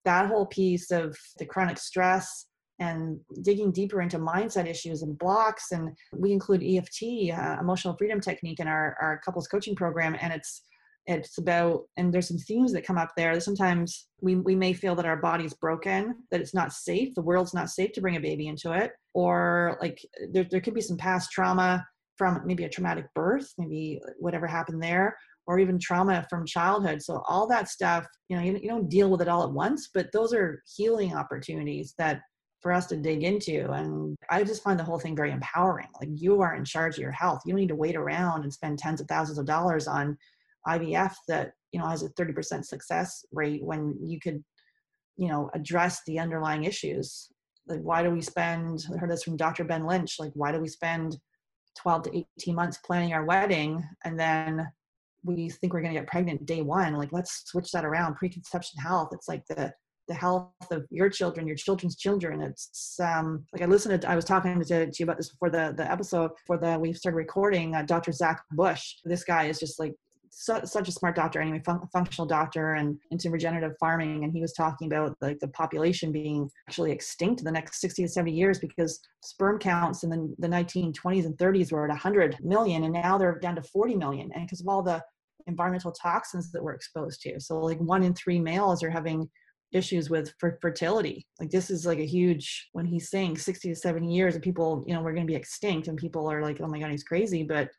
that 0.06 0.28
whole 0.28 0.46
piece 0.48 0.92
of 0.92 1.16
the 1.38 1.46
chronic 1.46 1.78
stress 1.78 2.48
and 2.80 3.20
digging 3.44 3.72
deeper 3.72 4.02
into 4.02 4.18
mindset 4.18 4.68
issues 4.68 5.04
and 5.04 5.18
blocks. 5.20 5.72
And 5.72 5.96
we 6.18 6.32
include 6.32 6.64
eft 6.64 6.98
uh, 7.04 7.58
emotional 7.62 7.96
freedom 7.96 8.20
technique 8.20 8.60
in 8.60 8.68
our, 8.68 8.98
our 9.00 9.22
couples 9.24 9.48
coaching 9.48 9.76
program. 9.76 10.18
And 10.20 10.34
it's 10.34 10.64
it's 11.08 11.38
about 11.38 11.84
and 11.98 12.14
there's 12.14 12.28
some 12.28 12.38
themes 12.38 12.72
that 12.74 12.86
come 12.86 12.98
up 12.98 13.12
there. 13.18 13.40
Sometimes 13.40 14.08
we, 14.22 14.36
we 14.36 14.56
may 14.56 14.74
feel 14.74 14.96
that 14.96 15.06
our 15.06 15.18
body's 15.18 15.54
broken 15.54 16.16
that 16.30 16.42
it's 16.42 16.54
not 16.54 16.74
safe 16.74 17.14
the 17.16 17.22
world's 17.22 17.54
not 17.54 17.70
safe 17.70 17.92
to 17.94 18.02
bring 18.02 18.18
a 18.18 18.22
baby 18.22 18.48
into 18.48 18.72
it. 18.72 18.92
Or 19.14 19.78
like 19.82 20.06
there, 20.32 20.46
there 20.50 20.62
could 20.62 20.74
be 20.74 20.82
some 20.82 20.98
past 20.98 21.32
trauma 21.32 21.86
from 22.18 22.42
maybe 22.46 22.66
a 22.66 22.70
traumatic 22.70 23.06
birth 23.16 23.52
maybe 23.58 24.00
whatever 24.20 24.46
happened 24.46 24.82
there 24.82 25.18
or 25.48 25.60
even 25.60 25.80
trauma 25.80 26.26
from 26.30 26.46
childhood. 26.46 27.02
So 27.02 27.24
all 27.28 27.48
that 27.48 27.70
stuff 27.70 28.06
you 28.30 28.38
know 28.38 28.44
you, 28.44 28.60
you 28.62 28.70
don't 28.70 28.90
deal 28.90 29.10
with 29.10 29.22
it 29.22 29.28
all 29.28 29.44
at 29.44 29.52
once 29.52 29.90
but 29.94 30.12
those 30.14 30.34
are 30.34 30.62
healing 30.76 31.16
opportunities 31.16 31.96
that 31.98 32.22
for 32.62 32.72
us 32.72 32.86
to 32.88 32.96
dig 32.96 33.24
into. 33.24 33.72
And 33.72 34.16
i 34.30 34.44
just 34.44 34.64
find 34.64 34.80
the 34.80 34.84
whole 34.84 35.00
thing 35.00 35.16
very 35.16 35.32
empowering. 35.32 35.88
Like 36.00 36.10
you 36.14 36.42
are 36.42 36.56
in 36.56 36.64
charge 36.64 36.96
of 36.96 37.02
your 37.02 37.12
health. 37.12 37.42
You 37.46 37.54
don't 37.54 37.60
need 37.60 37.70
to 37.70 37.76
wait 37.76 37.96
around 37.96 38.44
and 38.44 38.54
spend 38.54 38.78
tens 38.78 39.02
of 39.02 39.08
thousands 39.08 39.40
of 39.40 39.46
dollars 39.46 39.88
on 39.88 40.18
IVF 40.68 41.14
that 41.28 41.54
you 41.72 41.80
know 41.80 41.88
has 41.88 42.04
a 42.04 42.10
30% 42.10 42.66
success 42.66 43.26
rate 43.32 43.64
when 43.64 43.96
you 44.04 44.20
could 44.20 44.44
you 45.18 45.28
know 45.28 45.50
address 45.54 46.02
the 46.06 46.20
underlying 46.20 46.64
issues 46.64 47.30
like 47.68 47.82
why 47.82 48.04
do 48.04 48.10
we 48.10 48.22
spend 48.22 48.86
I 48.94 48.98
heard 48.98 49.10
this 49.10 49.24
from 49.24 49.38
Dr. 49.38 49.64
Ben 49.64 49.86
Lynch 49.86 50.18
like 50.20 50.32
why 50.34 50.52
do 50.52 50.60
we 50.60 50.68
spend 50.68 51.18
12 51.80 52.04
to 52.04 52.26
18 52.40 52.56
months 52.56 52.80
planning 52.86 53.14
our 53.14 53.26
wedding 53.26 53.84
and 54.04 54.20
then 54.20 54.68
we 55.24 55.50
think 55.50 55.74
we're 55.74 55.82
going 55.82 55.94
to 55.94 56.00
get 56.00 56.10
pregnant 56.10 56.46
day 56.46 56.62
one 56.62 56.96
like 56.96 57.12
let's 57.12 57.44
switch 57.46 57.72
that 57.72 57.86
around 57.86 58.16
preconception 58.16 58.80
health 58.82 59.10
it's 59.14 59.28
like 59.28 59.46
the 59.48 59.72
the 60.12 60.14
health 60.18 60.52
of 60.72 60.86
your 60.90 61.10
children, 61.10 61.48
your 61.48 61.56
children's 61.56 61.96
children. 61.96 62.42
It's 62.42 63.00
um, 63.00 63.46
like 63.54 63.62
I 63.62 63.66
listened 63.66 64.02
to, 64.02 64.10
I 64.10 64.16
was 64.16 64.26
talking 64.26 64.60
to, 64.60 64.86
to 64.86 64.92
you 65.00 65.04
about 65.06 65.18
this 65.18 65.30
before 65.30 65.50
the, 65.50 65.74
the 65.76 65.90
episode, 65.90 66.32
for 66.46 66.58
the, 66.58 66.78
we 66.78 66.92
started 66.92 67.16
recording 67.16 67.76
uh, 67.76 67.84
Dr. 67.84 68.12
Zach 68.12 68.42
Bush. 68.52 68.96
This 69.06 69.24
guy 69.24 69.46
is 69.46 69.58
just 69.58 69.80
like 69.80 69.94
su- 70.32 70.66
such 70.66 70.88
a 70.88 70.92
smart 70.92 71.16
doctor 71.16 71.40
anyway, 71.40 71.62
fun- 71.64 71.88
functional 71.94 72.26
doctor 72.26 72.74
and 72.74 72.98
into 73.12 73.30
regenerative 73.30 73.78
farming. 73.80 74.24
And 74.24 74.34
he 74.34 74.42
was 74.42 74.54
talking 74.54 74.88
about 74.88 75.16
like 75.22 75.40
the 75.40 75.50
population 75.50 76.12
being 76.12 76.50
actually 76.68 76.92
extinct 76.92 77.42
in 77.42 77.46
the 77.46 77.52
next 77.52 77.80
60 77.82 78.04
to 78.04 78.10
70 78.10 78.36
years 78.36 78.60
because 78.60 79.00
sperm 79.24 79.60
counts 79.60 80.04
in 80.04 80.10
the, 80.10 80.34
the 80.40 80.48
1920s 80.48 81.26
and 81.26 81.38
30s 81.38 81.72
were 81.72 81.86
at 81.86 81.90
100 81.90 82.38
million 82.42 82.86
and 82.86 82.94
now 82.94 83.18
they're 83.18 83.38
down 83.40 83.56
to 83.56 83.62
40 83.62 83.96
million. 83.96 84.32
And 84.34 84.46
because 84.46 84.62
of 84.62 84.68
all 84.68 84.82
the 84.82 85.04
environmental 85.48 85.92
toxins 85.92 86.52
that 86.52 86.64
we're 86.64 86.74
exposed 86.74 87.22
to. 87.22 87.40
So 87.40 87.60
like 87.60 87.80
one 87.80 88.04
in 88.04 88.14
three 88.14 88.40
males 88.40 88.84
are 88.84 88.90
having 88.90 89.30
issues 89.72 90.10
with 90.10 90.34
fertility. 90.62 91.26
Like 91.40 91.50
this 91.50 91.70
is 91.70 91.86
like 91.86 92.00
a 92.00 92.06
huge 92.06 92.70
when 92.74 92.86
he's 92.86 93.10
saying 93.10 93.38
60 93.38 93.70
to 93.70 93.76
70 93.76 94.14
years 94.14 94.36
and 94.36 94.44
people, 94.44 94.84
you 94.86 94.94
know, 94.94 95.02
we're 95.02 95.14
going 95.14 95.26
to 95.26 95.32
be 95.32 95.38
extinct 95.38 95.88
and 95.88 95.98
people 95.98 96.30
are 96.30 96.42
like, 96.42 96.60
oh 96.62 96.68
my 96.68 96.80
God, 96.80 96.92
he's 96.92 97.04
crazy. 97.04 97.44
But 97.44 97.70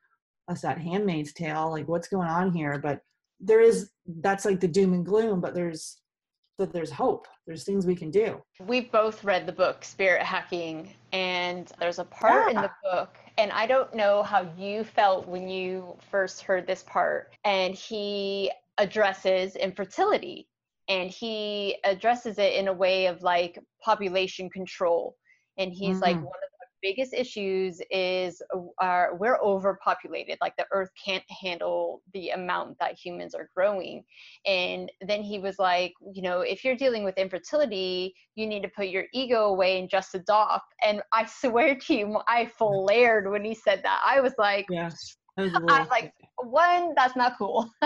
us 0.49 0.63
that 0.63 0.79
handmaid's 0.79 1.33
tale, 1.33 1.71
like 1.71 1.89
what's 1.89 2.09
going 2.09 2.29
on 2.29 2.53
here? 2.53 2.79
But 2.79 3.01
there 3.41 3.61
is 3.61 3.91
that's 4.21 4.45
like 4.45 4.61
the 4.61 4.69
doom 4.69 4.93
and 4.93 5.05
gloom, 5.05 5.41
but 5.41 5.55
there's 5.55 5.99
that 6.59 6.73
there's 6.73 6.91
hope. 6.91 7.27
There's 7.47 7.65
things 7.65 7.87
we 7.87 7.97
can 7.97 8.11
do. 8.11 8.41
We've 8.61 8.91
both 8.93 9.25
read 9.25 9.47
the 9.47 9.53
book 9.53 9.85
Spirit 9.85 10.23
Hacking, 10.23 10.95
and 11.13 11.71
there's 11.79 11.99
a 11.99 12.05
part 12.05 12.53
yeah. 12.53 12.57
in 12.57 12.63
the 12.63 12.71
book, 12.83 13.17
and 13.39 13.51
I 13.53 13.67
don't 13.67 13.95
know 13.95 14.23
how 14.23 14.49
you 14.57 14.85
felt 14.85 15.27
when 15.27 15.49
you 15.49 15.97
first 16.11 16.43
heard 16.43 16.67
this 16.67 16.83
part. 16.85 17.35
And 17.45 17.75
he 17.75 18.51
addresses 18.79 19.57
infertility 19.57 20.49
and 20.89 21.11
he 21.11 21.77
addresses 21.85 22.39
it 22.39 22.55
in 22.55 22.69
a 22.69 22.73
way 22.73 23.07
of 23.07 23.23
like 23.23 23.59
population 23.83 24.51
control 24.51 25.17
and 25.59 25.73
he's 25.73 25.97
mm-hmm. 25.97 26.03
like 26.03 26.17
one 26.17 26.25
the 26.25 26.42
biggest 26.83 27.15
issues 27.15 27.81
is 27.91 28.43
uh, 28.81 29.07
we're 29.15 29.39
overpopulated 29.41 30.39
like 30.41 30.57
the 30.57 30.67
earth 30.73 30.91
can't 31.03 31.25
handle 31.43 32.03
the 32.13 32.31
amount 32.31 32.77
that 32.81 32.99
humans 32.99 33.35
are 33.35 33.49
growing. 33.55 34.03
And 34.47 34.91
then 35.07 35.23
he 35.23 35.39
was 35.39 35.59
like 35.59 35.93
you 36.13 36.23
know 36.23 36.41
if 36.41 36.65
you're 36.65 36.77
dealing 36.77 37.05
with 37.05 37.17
infertility 37.17 38.15
you 38.35 38.47
need 38.47 38.63
to 38.63 38.69
put 38.69 38.89
your 38.89 39.05
ego 39.13 39.47
away 39.47 39.79
and 39.79 39.89
just 39.89 40.15
adopt. 40.15 40.75
And 40.83 41.03
i 41.13 41.25
swear 41.43 41.77
to 41.77 41.95
you 41.95 42.21
i 42.29 42.47
flared 42.47 43.31
when 43.31 43.45
he 43.45 43.55
said 43.55 43.83
that. 43.85 44.03
I 44.05 44.21
was 44.21 44.35
like 44.39 44.67
was, 45.37 45.51
I 45.69 45.81
was 45.81 45.89
like, 45.91 46.13
one, 46.43 46.95
that's 46.97 47.17
not 47.17 47.39
cool. 47.39 47.71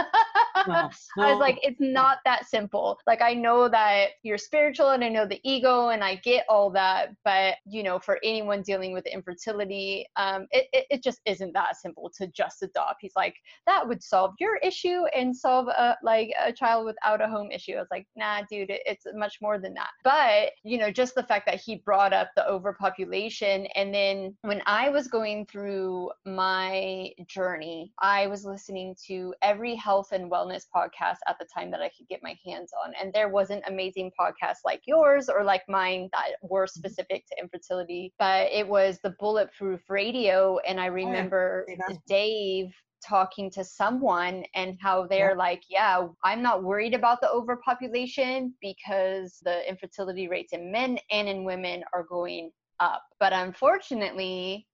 I 1.19 1.31
was 1.31 1.41
like, 1.41 1.59
it's 1.63 1.81
not 1.81 2.19
that 2.25 2.47
simple. 2.47 2.99
Like, 3.07 3.23
I 3.23 3.35
know 3.35 3.69
that 3.69 4.11
you're 4.23 4.39
spiritual 4.39 4.91
and 4.91 5.05
I 5.05 5.09
know 5.09 5.27
the 5.27 5.41
ego 5.45 5.89
and 5.89 6.03
I 6.03 6.17
get 6.17 6.45
all 6.49 6.71
that. 6.71 7.15
But, 7.25 7.57
you 7.67 7.83
know, 7.83 7.99
for 7.99 8.19
anyone 8.23 8.63
dealing 8.63 8.93
with 8.93 9.07
infertility, 9.07 10.07
um, 10.17 10.47
it, 10.51 10.67
it, 10.73 10.87
it 10.91 11.03
just 11.03 11.21
isn't 11.25 11.53
that 11.53 11.77
simple 11.77 12.11
to 12.19 12.27
just 12.29 12.63
adopt. 12.63 13.01
He's 13.01 13.17
like, 13.17 13.35
that 13.67 13.87
would 13.87 14.03
solve 14.03 14.35
your 14.39 14.57
issue 14.57 15.05
and 15.17 15.37
solve 15.37 15.69
a, 15.69 15.97
like 16.03 16.33
a 16.45 16.53
child 16.53 16.87
without 16.87 17.21
a 17.21 17.29
home 17.29 17.51
issue. 17.51 17.75
I 17.75 17.81
was 17.81 17.89
like, 17.91 18.07
nah, 18.17 18.43
dude, 18.51 18.71
it, 18.71 18.83
it's 18.87 19.07
much 19.15 19.39
more 19.41 19.59
than 19.59 19.75
that. 19.75 19.91
But, 20.05 20.53
you 20.65 20.79
know, 20.79 20.91
just 20.91 21.15
the 21.15 21.23
fact 21.23 21.47
that 21.47 21.61
he 21.61 21.77
brought 21.77 22.13
up 22.13 22.31
the 22.37 22.49
overpopulation. 22.49 23.67
And 23.75 23.93
then 23.95 24.37
when 24.43 24.63
I 24.67 24.89
was 24.89 25.09
going 25.09 25.47
through 25.47 26.11
my 26.25 27.11
journey, 27.27 27.93
I 28.01 28.27
was 28.27 28.45
listening 28.45 28.97
to 29.07 29.35
every 29.43 29.75
health 29.75 30.13
and 30.13 30.31
wellness 30.31 30.56
podcast 30.75 31.19
at 31.29 31.39
the 31.39 31.47
time 31.53 31.71
that 31.71 31.83
I 31.83 31.91
could 31.97 32.09
get 32.09 32.23
my 32.23 32.37
hands 32.45 32.73
on. 32.85 32.93
And 33.01 33.13
there 33.13 33.29
wasn't 33.29 33.65
amazing 33.67 34.13
podcasts 34.19 34.65
like 34.65 34.83
yours 34.87 35.29
or 35.29 35.45
like 35.45 35.63
mine 35.69 36.09
that 36.13 36.37
were 36.43 36.65
mm-hmm. 36.65 36.79
specific 36.79 37.25
to 37.27 37.43
infertility, 37.43 38.13
but 38.19 38.51
it 38.53 38.67
was 38.67 38.99
the 39.03 39.15
Bulletproof 39.19 39.83
Radio. 39.89 40.59
And 40.67 40.81
I 40.81 40.87
remember 40.87 41.67
oh, 41.69 41.75
yeah. 41.89 41.97
Dave 42.07 42.73
talking 43.07 43.51
to 43.51 43.65
someone 43.65 44.45
and 44.55 44.77
how 44.81 45.07
they're 45.07 45.31
yeah. 45.31 45.37
like, 45.37 45.63
yeah, 45.69 46.07
I'm 46.25 46.43
not 46.43 46.65
worried 46.65 46.95
about 46.95 47.21
the 47.21 47.31
overpopulation 47.31 48.55
because 48.61 49.39
the 49.45 49.69
infertility 49.69 50.29
rates 50.29 50.53
in 50.53 50.73
men 50.73 50.99
and 51.11 51.29
in 51.29 51.45
women 51.45 51.85
are 51.95 52.05
going 52.05 52.51
up. 52.81 53.03
But 53.21 53.33
unfortunately, 53.33 54.67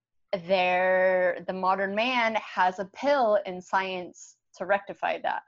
there 0.46 1.44
the 1.46 1.52
modern 1.52 1.94
man 1.94 2.36
has 2.36 2.78
a 2.78 2.88
pill 2.96 3.38
in 3.44 3.60
science 3.60 4.36
to 4.56 4.66
rectify 4.66 5.18
that 5.22 5.42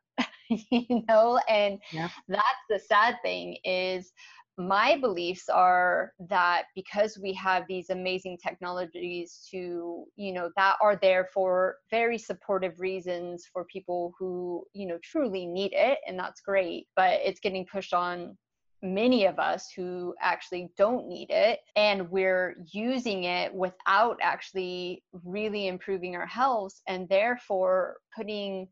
you 0.71 1.03
know 1.09 1.41
and 1.49 1.79
yeah. 1.93 2.09
that's 2.29 2.65
the 2.69 2.79
sad 2.79 3.17
thing 3.23 3.57
is 3.65 4.13
my 4.57 4.97
beliefs 5.01 5.49
are 5.49 6.13
that 6.29 6.65
because 6.77 7.19
we 7.21 7.33
have 7.33 7.65
these 7.69 7.91
amazing 7.91 8.39
technologies 8.39 9.47
to 9.51 10.05
you 10.17 10.33
know 10.33 10.49
that 10.57 10.77
are 10.81 10.97
there 10.97 11.29
for 11.35 11.77
very 11.91 12.19
supportive 12.19 12.79
reasons 12.79 13.49
for 13.53 13.65
people 13.65 14.15
who 14.19 14.65
you 14.73 14.87
know 14.87 14.99
truly 15.03 15.45
need 15.45 15.73
it 15.75 15.99
and 16.07 16.19
that's 16.19 16.41
great 16.41 16.87
but 16.95 17.19
it's 17.25 17.41
getting 17.41 17.67
pushed 17.67 17.93
on 17.93 18.37
many 18.85 19.25
of 19.25 19.39
us 19.39 19.71
who 19.75 20.15
actually 20.21 20.69
don't 20.77 21.09
need 21.09 21.31
it 21.31 21.61
and 21.75 22.09
we're 22.11 22.55
using 22.71 23.25
it 23.25 23.53
without 23.53 24.19
actually 24.21 25.03
really 25.25 25.67
improving 25.67 26.15
our 26.15 26.27
health 26.27 26.81
and 26.87 27.09
therefore 27.09 27.97
putting 28.15 28.69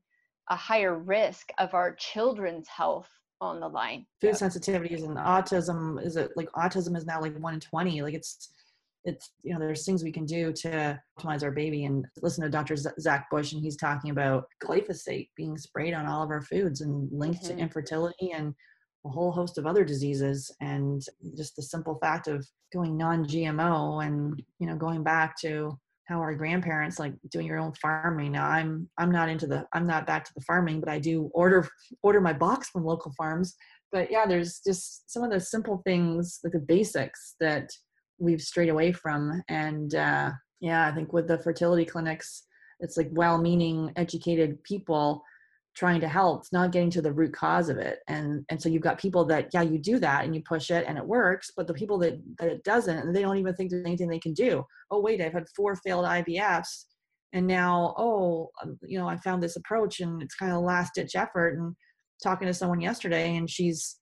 a 0.50 0.56
higher 0.56 0.98
risk 0.98 1.50
of 1.58 1.74
our 1.74 1.94
children's 1.94 2.68
health 2.68 3.08
on 3.40 3.60
the 3.60 3.68
line. 3.68 4.06
Food 4.20 4.34
sensitivities 4.34 5.04
and 5.04 5.16
autism 5.16 6.04
is 6.04 6.16
it 6.16 6.30
like 6.36 6.48
autism 6.52 6.96
is 6.96 7.06
now 7.06 7.20
like 7.20 7.36
one 7.38 7.54
in 7.54 7.60
20 7.60 8.02
like 8.02 8.14
it's 8.14 8.52
it's 9.04 9.32
you 9.42 9.52
know 9.52 9.58
there's 9.58 9.84
things 9.84 10.04
we 10.04 10.12
can 10.12 10.24
do 10.24 10.52
to 10.52 11.00
optimize 11.18 11.42
our 11.42 11.50
baby 11.50 11.84
and 11.84 12.06
listen 12.22 12.44
to 12.44 12.50
dr 12.50 12.76
zach 12.76 13.28
bush 13.30 13.52
and 13.52 13.60
he's 13.60 13.76
talking 13.76 14.10
about 14.10 14.44
glyphosate 14.62 15.28
being 15.36 15.58
sprayed 15.58 15.94
on 15.94 16.06
all 16.06 16.22
of 16.22 16.30
our 16.30 16.42
foods 16.42 16.82
and 16.82 17.08
linked 17.10 17.42
mm-hmm. 17.42 17.56
to 17.56 17.62
infertility 17.62 18.30
and 18.32 18.54
a 19.04 19.08
whole 19.08 19.32
host 19.32 19.58
of 19.58 19.66
other 19.66 19.84
diseases 19.84 20.54
and 20.60 21.02
just 21.36 21.56
the 21.56 21.62
simple 21.62 21.96
fact 21.96 22.28
of 22.28 22.46
going 22.72 22.96
non-gmo 22.96 24.04
and 24.06 24.40
you 24.60 24.66
know 24.66 24.76
going 24.76 25.02
back 25.02 25.36
to 25.36 25.76
how 26.06 26.18
our 26.18 26.34
grandparents 26.34 26.98
like 26.98 27.14
doing 27.30 27.46
your 27.46 27.58
own 27.58 27.72
farming. 27.74 28.32
Now 28.32 28.48
i'm 28.48 28.88
i'm 28.98 29.10
not 29.10 29.28
into 29.28 29.46
the 29.46 29.66
i'm 29.72 29.86
not 29.86 30.06
back 30.06 30.24
to 30.24 30.32
the 30.34 30.42
farming 30.42 30.80
but 30.80 30.88
i 30.88 30.98
do 30.98 31.30
order 31.34 31.68
order 32.02 32.20
my 32.20 32.32
box 32.32 32.70
from 32.70 32.84
local 32.84 33.12
farms. 33.16 33.54
But 33.90 34.10
yeah 34.10 34.26
there's 34.26 34.60
just 34.66 35.10
some 35.10 35.22
of 35.22 35.30
the 35.30 35.40
simple 35.40 35.82
things 35.84 36.40
like 36.42 36.52
the 36.52 36.58
basics 36.58 37.34
that 37.40 37.70
we've 38.18 38.42
strayed 38.42 38.68
away 38.68 38.92
from. 38.92 39.42
And 39.48 39.94
uh 39.94 40.30
yeah 40.60 40.86
i 40.86 40.92
think 40.92 41.12
with 41.12 41.28
the 41.28 41.38
fertility 41.38 41.84
clinics 41.84 42.44
it's 42.80 42.96
like 42.96 43.08
well-meaning 43.12 43.92
educated 43.96 44.62
people 44.64 45.22
trying 45.74 46.00
to 46.00 46.08
help 46.08 46.40
it's 46.40 46.52
not 46.52 46.70
getting 46.72 46.90
to 46.90 47.00
the 47.00 47.12
root 47.12 47.32
cause 47.32 47.68
of 47.68 47.78
it 47.78 48.00
and 48.08 48.44
and 48.50 48.60
so 48.60 48.68
you've 48.68 48.82
got 48.82 48.98
people 48.98 49.24
that 49.24 49.48
yeah 49.52 49.62
you 49.62 49.78
do 49.78 49.98
that 49.98 50.24
and 50.24 50.34
you 50.34 50.42
push 50.42 50.70
it 50.70 50.84
and 50.86 50.98
it 50.98 51.06
works 51.06 51.50
but 51.56 51.66
the 51.66 51.74
people 51.74 51.98
that 51.98 52.20
that 52.38 52.48
it 52.48 52.62
doesn't 52.64 52.98
and 52.98 53.14
they 53.14 53.22
don't 53.22 53.38
even 53.38 53.54
think 53.54 53.70
there's 53.70 53.86
anything 53.86 54.08
they 54.08 54.18
can 54.18 54.34
do. 54.34 54.64
Oh 54.90 55.00
wait 55.00 55.20
i've 55.20 55.32
had 55.32 55.46
four 55.56 55.76
failed 55.76 56.04
ivfs 56.04 56.84
and 57.32 57.46
now 57.46 57.94
oh 57.96 58.50
um, 58.62 58.78
you 58.82 58.98
know 58.98 59.08
i 59.08 59.16
found 59.18 59.42
this 59.42 59.56
approach 59.56 60.00
and 60.00 60.22
it's 60.22 60.34
kind 60.34 60.52
of 60.52 60.62
last 60.62 60.92
ditch 60.94 61.16
effort 61.16 61.58
and 61.58 61.74
talking 62.22 62.46
to 62.46 62.54
someone 62.54 62.80
yesterday 62.80 63.36
and 63.36 63.48
she's 63.48 63.98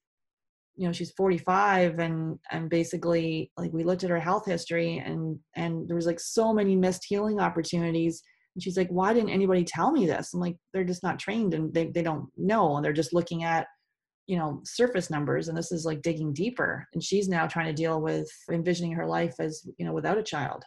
you 0.76 0.86
know 0.86 0.92
she's 0.92 1.12
45 1.12 1.98
and 1.98 2.38
and 2.50 2.70
basically 2.70 3.50
like 3.56 3.72
we 3.72 3.84
looked 3.84 4.02
at 4.02 4.10
her 4.10 4.18
health 4.18 4.46
history 4.46 4.98
and 4.98 5.38
and 5.54 5.88
there 5.88 5.96
was 5.96 6.06
like 6.06 6.20
so 6.20 6.52
many 6.52 6.74
missed 6.74 7.04
healing 7.06 7.38
opportunities 7.38 8.22
and 8.54 8.62
she's 8.62 8.76
like, 8.76 8.88
why 8.88 9.14
didn't 9.14 9.30
anybody 9.30 9.64
tell 9.64 9.92
me 9.92 10.06
this? 10.06 10.34
I'm 10.34 10.40
like, 10.40 10.56
they're 10.72 10.84
just 10.84 11.02
not 11.02 11.18
trained 11.18 11.54
and 11.54 11.72
they, 11.72 11.86
they 11.86 12.02
don't 12.02 12.28
know. 12.36 12.76
And 12.76 12.84
they're 12.84 12.92
just 12.92 13.14
looking 13.14 13.44
at, 13.44 13.66
you 14.26 14.36
know, 14.36 14.60
surface 14.64 15.10
numbers. 15.10 15.48
And 15.48 15.56
this 15.56 15.72
is 15.72 15.84
like 15.84 16.02
digging 16.02 16.32
deeper. 16.32 16.86
And 16.92 17.02
she's 17.02 17.28
now 17.28 17.46
trying 17.46 17.66
to 17.66 17.72
deal 17.72 18.00
with 18.00 18.28
envisioning 18.50 18.92
her 18.92 19.06
life 19.06 19.34
as, 19.38 19.66
you 19.78 19.86
know, 19.86 19.92
without 19.92 20.18
a 20.18 20.22
child 20.22 20.64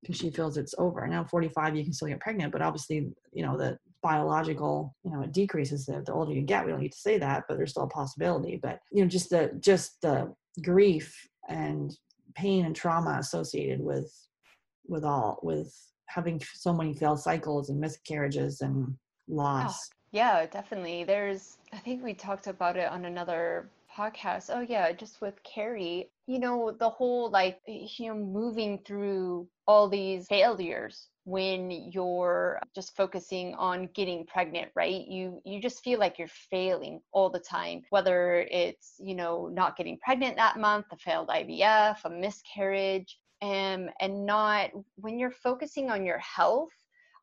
because 0.00 0.16
she 0.16 0.30
feels 0.30 0.56
it's 0.56 0.74
over. 0.78 1.06
Now 1.06 1.24
45, 1.24 1.76
you 1.76 1.84
can 1.84 1.92
still 1.92 2.08
get 2.08 2.20
pregnant, 2.20 2.52
but 2.52 2.62
obviously, 2.62 3.10
you 3.32 3.44
know, 3.44 3.58
the 3.58 3.78
biological, 4.02 4.94
you 5.04 5.12
know, 5.12 5.22
it 5.22 5.32
decreases 5.32 5.86
the, 5.86 6.02
the 6.06 6.12
older 6.12 6.32
you 6.32 6.42
get. 6.42 6.64
We 6.64 6.70
don't 6.70 6.80
need 6.80 6.92
to 6.92 6.98
say 6.98 7.18
that, 7.18 7.44
but 7.48 7.56
there's 7.56 7.72
still 7.72 7.84
a 7.84 7.88
possibility. 7.88 8.58
But, 8.62 8.78
you 8.92 9.02
know, 9.02 9.08
just 9.08 9.30
the, 9.30 9.50
just 9.60 10.00
the 10.02 10.32
grief 10.62 11.14
and 11.48 11.94
pain 12.34 12.64
and 12.64 12.76
trauma 12.76 13.16
associated 13.18 13.80
with, 13.80 14.10
with 14.86 15.04
all, 15.04 15.40
with 15.42 15.74
having 16.08 16.40
so 16.54 16.72
many 16.72 16.94
failed 16.94 17.20
cycles 17.20 17.70
and 17.70 17.80
miscarriages 17.80 18.60
and 18.60 18.86
oh, 18.88 19.34
loss. 19.34 19.88
Oh, 19.90 19.94
yeah, 20.12 20.46
definitely. 20.46 21.04
There's, 21.04 21.58
I 21.72 21.78
think 21.78 22.02
we 22.02 22.14
talked 22.14 22.46
about 22.46 22.76
it 22.76 22.90
on 22.90 23.04
another 23.04 23.68
podcast. 23.94 24.50
Oh, 24.52 24.60
yeah, 24.60 24.90
just 24.92 25.20
with 25.20 25.34
Carrie, 25.42 26.10
you 26.26 26.38
know, 26.38 26.74
the 26.78 26.88
whole 26.88 27.30
like, 27.30 27.60
you 27.66 28.08
know, 28.08 28.14
moving 28.14 28.78
through 28.84 29.48
all 29.66 29.88
these 29.88 30.26
failures 30.26 31.08
when 31.28 31.70
you're 31.70 32.58
just 32.74 32.96
focusing 32.96 33.54
on 33.56 33.86
getting 33.92 34.24
pregnant 34.24 34.70
right 34.74 35.06
you 35.06 35.42
you 35.44 35.60
just 35.60 35.84
feel 35.84 35.98
like 35.98 36.18
you're 36.18 36.26
failing 36.50 37.02
all 37.12 37.28
the 37.28 37.38
time 37.38 37.82
whether 37.90 38.46
it's 38.50 38.94
you 38.98 39.14
know 39.14 39.46
not 39.52 39.76
getting 39.76 39.98
pregnant 39.98 40.36
that 40.36 40.58
month 40.58 40.86
a 40.90 40.96
failed 40.96 41.28
ivf 41.28 41.96
a 42.06 42.08
miscarriage 42.08 43.18
and 43.40 43.90
and 44.00 44.26
not 44.26 44.70
when 44.96 45.18
you're 45.18 45.30
focusing 45.30 45.90
on 45.90 46.04
your 46.04 46.18
health 46.18 46.70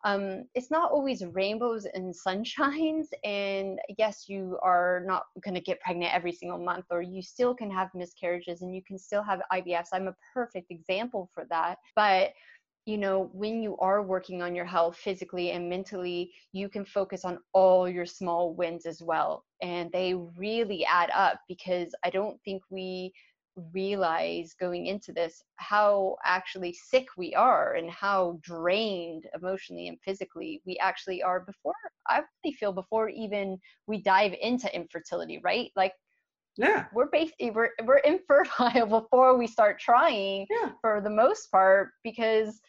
um, 0.06 0.46
it's 0.54 0.70
not 0.70 0.92
always 0.92 1.26
rainbows 1.26 1.86
and 1.94 2.14
sunshines. 2.14 3.08
And 3.24 3.80
yes, 3.98 4.26
you 4.30 4.58
are 4.62 5.04
not 5.06 5.24
going 5.44 5.56
to 5.56 5.62
get 5.62 5.82
pregnant 5.82 6.14
every 6.14 6.32
single 6.32 6.60
month, 6.60 6.86
or 6.92 7.02
you 7.02 7.24
still 7.24 7.56
can 7.56 7.72
have 7.72 7.90
miscarriages 7.96 8.62
and 8.62 8.74
you 8.74 8.84
can 8.88 9.00
still 9.00 9.24
have 9.24 9.42
IVFs. 9.52 9.88
I'm 9.92 10.08
a 10.08 10.16
perfect 10.34 10.70
example 10.70 11.30
for 11.34 11.46
that. 11.50 11.80
But 11.96 12.34
you 12.86 13.00
know, 13.00 13.32
when 13.34 13.64
you 13.64 13.76
are 13.78 14.04
working 14.04 14.44
on 14.44 14.54
your 14.54 14.66
health 14.66 14.96
physically 14.96 15.52
and 15.52 15.68
mentally, 15.68 16.32
you 16.52 16.70
can 16.70 16.86
focus 16.86 17.26
on 17.26 17.40
all 17.52 17.90
your 17.90 18.06
small 18.06 18.54
wins 18.54 18.86
as 18.86 19.02
well. 19.02 19.44
And 19.64 19.92
they 19.92 20.14
really 20.14 20.86
add 20.86 21.10
up 21.16 21.40
because 21.48 21.96
I 22.04 22.12
don't 22.12 22.40
think 22.46 22.62
we 22.70 23.12
realize 23.74 24.54
going 24.60 24.88
into 24.88 25.14
this 25.14 25.44
how 25.58 26.18
actually 26.26 26.74
sick 26.74 27.08
we 27.18 27.34
are 27.36 27.76
and 27.76 27.90
how 27.90 28.38
drained 28.42 29.26
emotionally 29.34 29.88
and 29.88 29.98
physically 30.04 30.62
we 30.66 30.78
actually 30.80 31.24
are 31.24 31.40
before 31.42 31.74
i 32.10 32.22
really 32.44 32.54
feel 32.54 32.74
before 32.74 33.08
even 33.10 33.58
we 33.88 34.02
dive 34.02 34.34
into 34.42 34.74
infertility 34.76 35.40
right 35.44 35.72
like 35.76 35.94
yeah 36.58 36.86
we're 36.94 37.08
basically 37.08 37.50
we're, 37.52 37.70
we're 37.86 37.98
infertile 38.06 38.86
before 38.86 39.38
we 39.38 39.48
start 39.48 39.80
trying 39.80 40.46
yeah. 40.50 40.72
for 40.82 41.00
the 41.02 41.10
most 41.10 41.50
part 41.52 41.92
because 42.04 42.60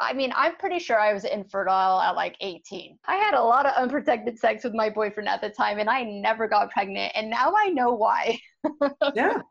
I 0.00 0.14
mean, 0.14 0.32
I'm 0.34 0.56
pretty 0.56 0.78
sure 0.78 0.98
I 0.98 1.12
was 1.12 1.24
infertile 1.24 2.00
at 2.00 2.16
like 2.16 2.34
18. 2.40 2.98
I 3.06 3.16
had 3.16 3.34
a 3.34 3.42
lot 3.42 3.66
of 3.66 3.74
unprotected 3.74 4.38
sex 4.38 4.64
with 4.64 4.72
my 4.72 4.88
boyfriend 4.88 5.28
at 5.28 5.42
the 5.42 5.50
time 5.50 5.78
and 5.78 5.90
I 5.90 6.02
never 6.02 6.48
got 6.48 6.70
pregnant. 6.70 7.12
And 7.14 7.28
now 7.28 7.52
I 7.54 7.68
know 7.68 7.92
why. 7.92 8.38
yeah 9.14 9.42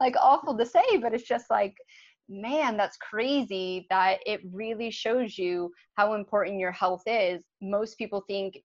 like 0.00 0.16
awful 0.20 0.56
to 0.56 0.66
say, 0.66 0.96
but 1.00 1.14
it's 1.14 1.28
just 1.28 1.50
like, 1.50 1.74
man, 2.28 2.76
that's 2.76 2.96
crazy 2.96 3.86
that 3.90 4.18
it 4.26 4.40
really 4.52 4.90
shows 4.90 5.36
you 5.36 5.72
how 5.96 6.14
important 6.14 6.58
your 6.58 6.72
health 6.72 7.02
is. 7.06 7.44
Most 7.60 7.98
people 7.98 8.24
think 8.28 8.58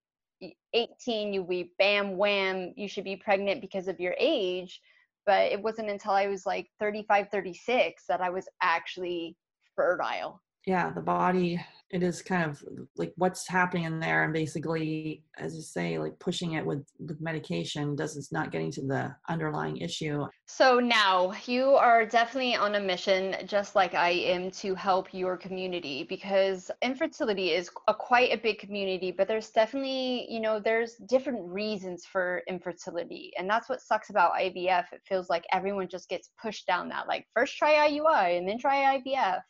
18, 0.72 1.32
you 1.32 1.44
be 1.44 1.72
bam, 1.78 2.16
wham, 2.16 2.72
you 2.76 2.88
should 2.88 3.04
be 3.04 3.16
pregnant 3.16 3.60
because 3.60 3.88
of 3.88 4.00
your 4.00 4.14
age. 4.18 4.80
But 5.24 5.50
it 5.50 5.60
wasn't 5.60 5.90
until 5.90 6.12
I 6.12 6.28
was 6.28 6.46
like 6.46 6.68
35, 6.78 7.28
36 7.32 8.04
that 8.08 8.20
I 8.20 8.30
was 8.30 8.48
actually 8.62 9.36
fertile 9.74 10.40
yeah 10.66 10.90
the 10.90 11.00
body 11.00 11.60
it 11.90 12.02
is 12.02 12.20
kind 12.20 12.50
of 12.50 12.62
like 12.96 13.12
what's 13.16 13.46
happening 13.46 13.84
in 13.84 14.00
there 14.00 14.24
and 14.24 14.32
basically 14.32 15.22
as 15.38 15.54
you 15.54 15.62
say 15.62 15.98
like 15.98 16.18
pushing 16.18 16.54
it 16.54 16.66
with 16.66 16.84
with 16.98 17.20
medication 17.20 17.94
does 17.94 18.16
it's 18.16 18.32
not 18.32 18.50
getting 18.50 18.72
to 18.72 18.82
the 18.82 19.14
underlying 19.28 19.76
issue. 19.76 20.26
So 20.46 20.80
now 20.80 21.32
you 21.46 21.76
are 21.76 22.04
definitely 22.04 22.56
on 22.56 22.74
a 22.74 22.80
mission 22.80 23.36
just 23.46 23.76
like 23.76 23.94
i 23.94 24.10
am 24.10 24.50
to 24.50 24.74
help 24.74 25.14
your 25.14 25.36
community 25.36 26.02
because 26.02 26.70
infertility 26.82 27.50
is 27.50 27.70
a 27.86 27.94
quite 27.94 28.32
a 28.32 28.38
big 28.38 28.58
community 28.58 29.12
but 29.12 29.28
there's 29.28 29.50
definitely 29.50 30.26
you 30.28 30.40
know 30.40 30.58
there's 30.58 30.96
different 31.08 31.40
reasons 31.48 32.04
for 32.04 32.42
infertility 32.48 33.32
and 33.38 33.48
that's 33.48 33.68
what 33.68 33.80
sucks 33.80 34.10
about 34.10 34.32
ivf 34.34 34.92
it 34.92 35.00
feels 35.04 35.28
like 35.30 35.44
everyone 35.52 35.88
just 35.88 36.08
gets 36.08 36.30
pushed 36.40 36.66
down 36.66 36.88
that 36.88 37.06
like 37.06 37.26
first 37.34 37.56
try 37.56 37.88
iui 37.88 38.38
and 38.38 38.48
then 38.48 38.58
try 38.58 38.98
ivf 38.98 39.40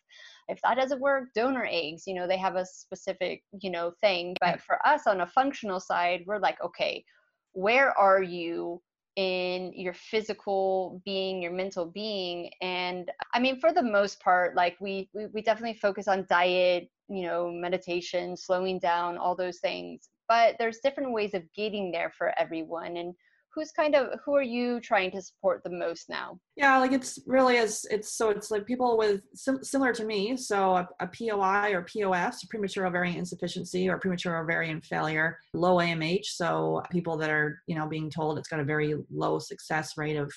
if 0.49 0.61
that 0.63 0.77
doesn't 0.77 1.01
work 1.01 1.25
donor 1.35 1.67
eggs 1.71 2.05
you 2.07 2.15
know 2.15 2.27
they 2.27 2.37
have 2.37 2.57
a 2.57 2.67
specific 2.67 3.43
you 3.61 3.71
know 3.71 3.93
thing. 4.01 4.35
But 4.41 4.61
for 4.61 4.85
us 4.87 5.07
on 5.07 5.21
a 5.21 5.27
functional 5.27 5.81
side 5.81 6.23
we're 6.27 6.39
like 6.39 6.61
okay 6.63 7.05
where 7.53 7.97
are 7.99 8.23
you 8.23 8.83
in 9.17 9.73
your 9.75 9.95
physical 9.95 11.01
being 11.07 11.41
your 11.41 11.53
mental 11.53 11.87
being? 11.87 12.51
And 12.61 13.11
i 13.35 13.39
mean 13.41 13.61
for 13.61 13.73
the 13.73 13.83
most 13.83 14.21
part 14.21 14.55
like 14.57 14.77
we, 14.81 15.09
we 15.15 15.27
we 15.27 15.43
definitely 15.43 15.79
focus 15.79 16.07
on 16.09 16.27
diet 16.29 16.91
you 17.09 17.23
know 17.23 17.51
meditation 17.51 18.37
slowing 18.37 18.79
down 18.79 19.17
all 19.19 19.35
those 19.35 19.59
things. 19.59 20.09
But 20.29 20.57
there's 20.59 20.81
different 20.83 21.13
ways 21.13 21.35
of 21.35 21.43
getting 21.55 21.93
there 21.93 22.13
for 22.19 22.33
everyone. 22.39 22.97
And 22.97 23.15
who's 23.57 23.73
kind 23.73 23.95
of 23.95 24.09
who 24.25 24.37
are 24.37 24.43
you 24.43 24.79
trying 24.81 25.11
to 25.11 25.23
support 25.23 25.63
the 25.65 25.71
most 25.71 26.09
now? 26.09 26.39
Yeah 26.57 26.79
like 26.79 26.93
it's 26.93 27.19
really 27.27 27.57
as 27.57 27.87
it's 27.91 28.13
so 28.13 28.29
it's 28.31 28.51
like 28.51 28.67
people 28.67 28.99
with 28.99 29.23
sim- 29.35 29.65
similar 29.65 29.93
to 29.95 30.05
me 30.05 30.37
so 30.37 30.77
a, 30.77 30.89
a 31.01 31.07
poi 31.09 31.73
or 31.73 31.85
pos 31.91 32.45
premature 32.45 32.87
ovarian 32.87 33.17
insufficiency 33.17 33.89
or 33.89 33.99
premature 33.99 34.37
ovarian 34.37 34.81
failure 34.83 35.39
low 35.55 35.81
amh 35.81 36.23
so 36.23 36.83
people 36.91 37.17
that 37.17 37.31
are 37.31 37.59
you 37.67 37.75
know 37.75 37.89
being 37.89 38.11
told 38.11 38.39
it's 38.39 38.49
got 38.49 38.61
a 38.61 38.65
very 38.65 38.95
low 39.11 39.39
success 39.39 39.97
rate 39.97 40.17
of 40.17 40.31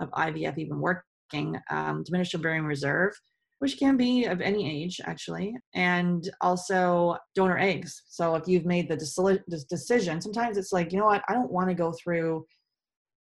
of 0.00 0.10
ivf 0.12 0.56
even 0.58 0.80
working 0.80 1.56
um, 1.70 2.02
diminished 2.04 2.34
ovarian 2.34 2.64
reserve 2.64 3.12
which 3.64 3.78
can 3.78 3.96
be 3.96 4.26
of 4.26 4.42
any 4.42 4.84
age 4.84 5.00
actually 5.04 5.56
and 5.72 6.28
also 6.42 7.16
donor 7.34 7.56
eggs. 7.56 8.02
So 8.08 8.34
if 8.34 8.46
you've 8.46 8.66
made 8.66 8.90
the 8.90 9.64
decision 9.70 10.20
sometimes 10.20 10.58
it's 10.58 10.70
like 10.70 10.92
you 10.92 10.98
know 10.98 11.06
what? 11.06 11.24
I 11.30 11.32
don't 11.32 11.50
want 11.50 11.70
to 11.70 11.74
go 11.74 11.90
through 11.92 12.44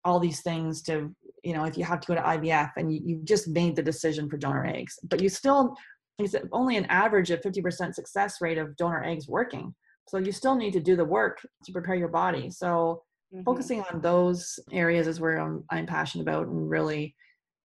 all 0.05 0.21
these 0.21 0.41
things 0.41 0.81
to 0.83 1.13
you 1.43 1.53
know 1.53 1.65
if 1.65 1.77
you 1.77 1.83
have 1.83 1.99
to 1.99 2.07
go 2.07 2.15
to 2.15 2.21
ivf 2.21 2.71
and 2.77 2.93
you, 2.93 3.01
you 3.03 3.21
just 3.25 3.49
made 3.49 3.75
the 3.75 3.83
decision 3.83 4.29
for 4.29 4.37
donor 4.37 4.65
eggs. 4.65 4.97
But 5.03 5.21
you 5.21 5.27
still 5.27 5.75
it's 6.17 6.33
only 6.53 6.77
an 6.77 6.85
average 6.85 7.29
of 7.31 7.41
50% 7.41 7.93
success 7.93 8.37
rate 8.39 8.57
of 8.57 8.77
donor 8.77 9.03
eggs 9.03 9.27
working. 9.27 9.75
So 10.07 10.17
you 10.17 10.31
still 10.31 10.55
need 10.55 10.71
to 10.71 10.79
do 10.79 10.95
the 10.95 11.03
work 11.03 11.39
to 11.65 11.73
prepare 11.73 11.95
your 11.95 12.07
body. 12.07 12.49
So 12.51 13.03
mm-hmm. 13.33 13.43
focusing 13.43 13.81
on 13.91 13.99
those 13.99 14.57
areas 14.71 15.07
is 15.07 15.19
where 15.19 15.41
I'm, 15.41 15.65
I'm 15.69 15.85
passionate 15.85 16.23
about 16.23 16.47
and 16.47 16.69
really 16.69 17.15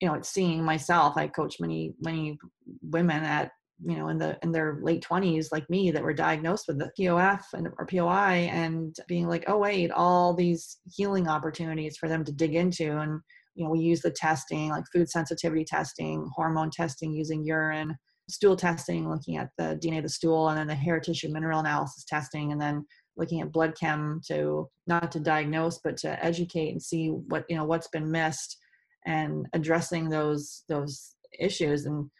you 0.00 0.08
know 0.08 0.14
it's 0.14 0.28
seeing 0.28 0.62
myself 0.62 1.16
i 1.16 1.26
coach 1.26 1.56
many 1.60 1.94
many 2.00 2.38
women 2.82 3.22
at 3.22 3.50
you 3.84 3.96
know 3.96 4.08
in 4.08 4.18
the 4.18 4.38
in 4.42 4.52
their 4.52 4.78
late 4.82 5.04
20s 5.08 5.48
like 5.52 5.68
me 5.68 5.90
that 5.90 6.02
were 6.02 6.14
diagnosed 6.14 6.64
with 6.68 6.78
the 6.78 6.90
pof 6.98 7.46
and 7.54 7.68
or 7.78 7.86
poi 7.86 8.48
and 8.50 8.96
being 9.08 9.28
like 9.28 9.44
oh 9.48 9.58
wait 9.58 9.90
all 9.90 10.34
these 10.34 10.78
healing 10.84 11.28
opportunities 11.28 11.96
for 11.96 12.08
them 12.08 12.24
to 12.24 12.32
dig 12.32 12.54
into 12.54 12.98
and 12.98 13.20
you 13.54 13.64
know 13.64 13.70
we 13.70 13.80
use 13.80 14.00
the 14.00 14.10
testing 14.10 14.70
like 14.70 14.84
food 14.92 15.08
sensitivity 15.10 15.64
testing 15.64 16.28
hormone 16.34 16.70
testing 16.70 17.14
using 17.14 17.44
urine 17.44 17.94
stool 18.30 18.56
testing 18.56 19.08
looking 19.08 19.36
at 19.36 19.50
the 19.58 19.78
dna 19.82 19.98
of 19.98 20.04
the 20.04 20.08
stool 20.08 20.48
and 20.48 20.58
then 20.58 20.66
the 20.66 20.74
hair 20.74 20.98
tissue 20.98 21.30
mineral 21.30 21.60
analysis 21.60 22.04
testing 22.04 22.52
and 22.52 22.60
then 22.60 22.84
looking 23.18 23.40
at 23.40 23.52
blood 23.52 23.74
chem 23.78 24.20
to 24.26 24.68
not 24.86 25.12
to 25.12 25.20
diagnose 25.20 25.78
but 25.84 25.96
to 25.98 26.24
educate 26.24 26.70
and 26.70 26.82
see 26.82 27.08
what 27.08 27.44
you 27.48 27.56
know 27.56 27.64
what's 27.64 27.88
been 27.88 28.10
missed 28.10 28.58
and 29.06 29.46
addressing 29.52 30.08
those 30.08 30.64
those 30.68 31.14
issues. 31.38 31.86
And 31.86 32.10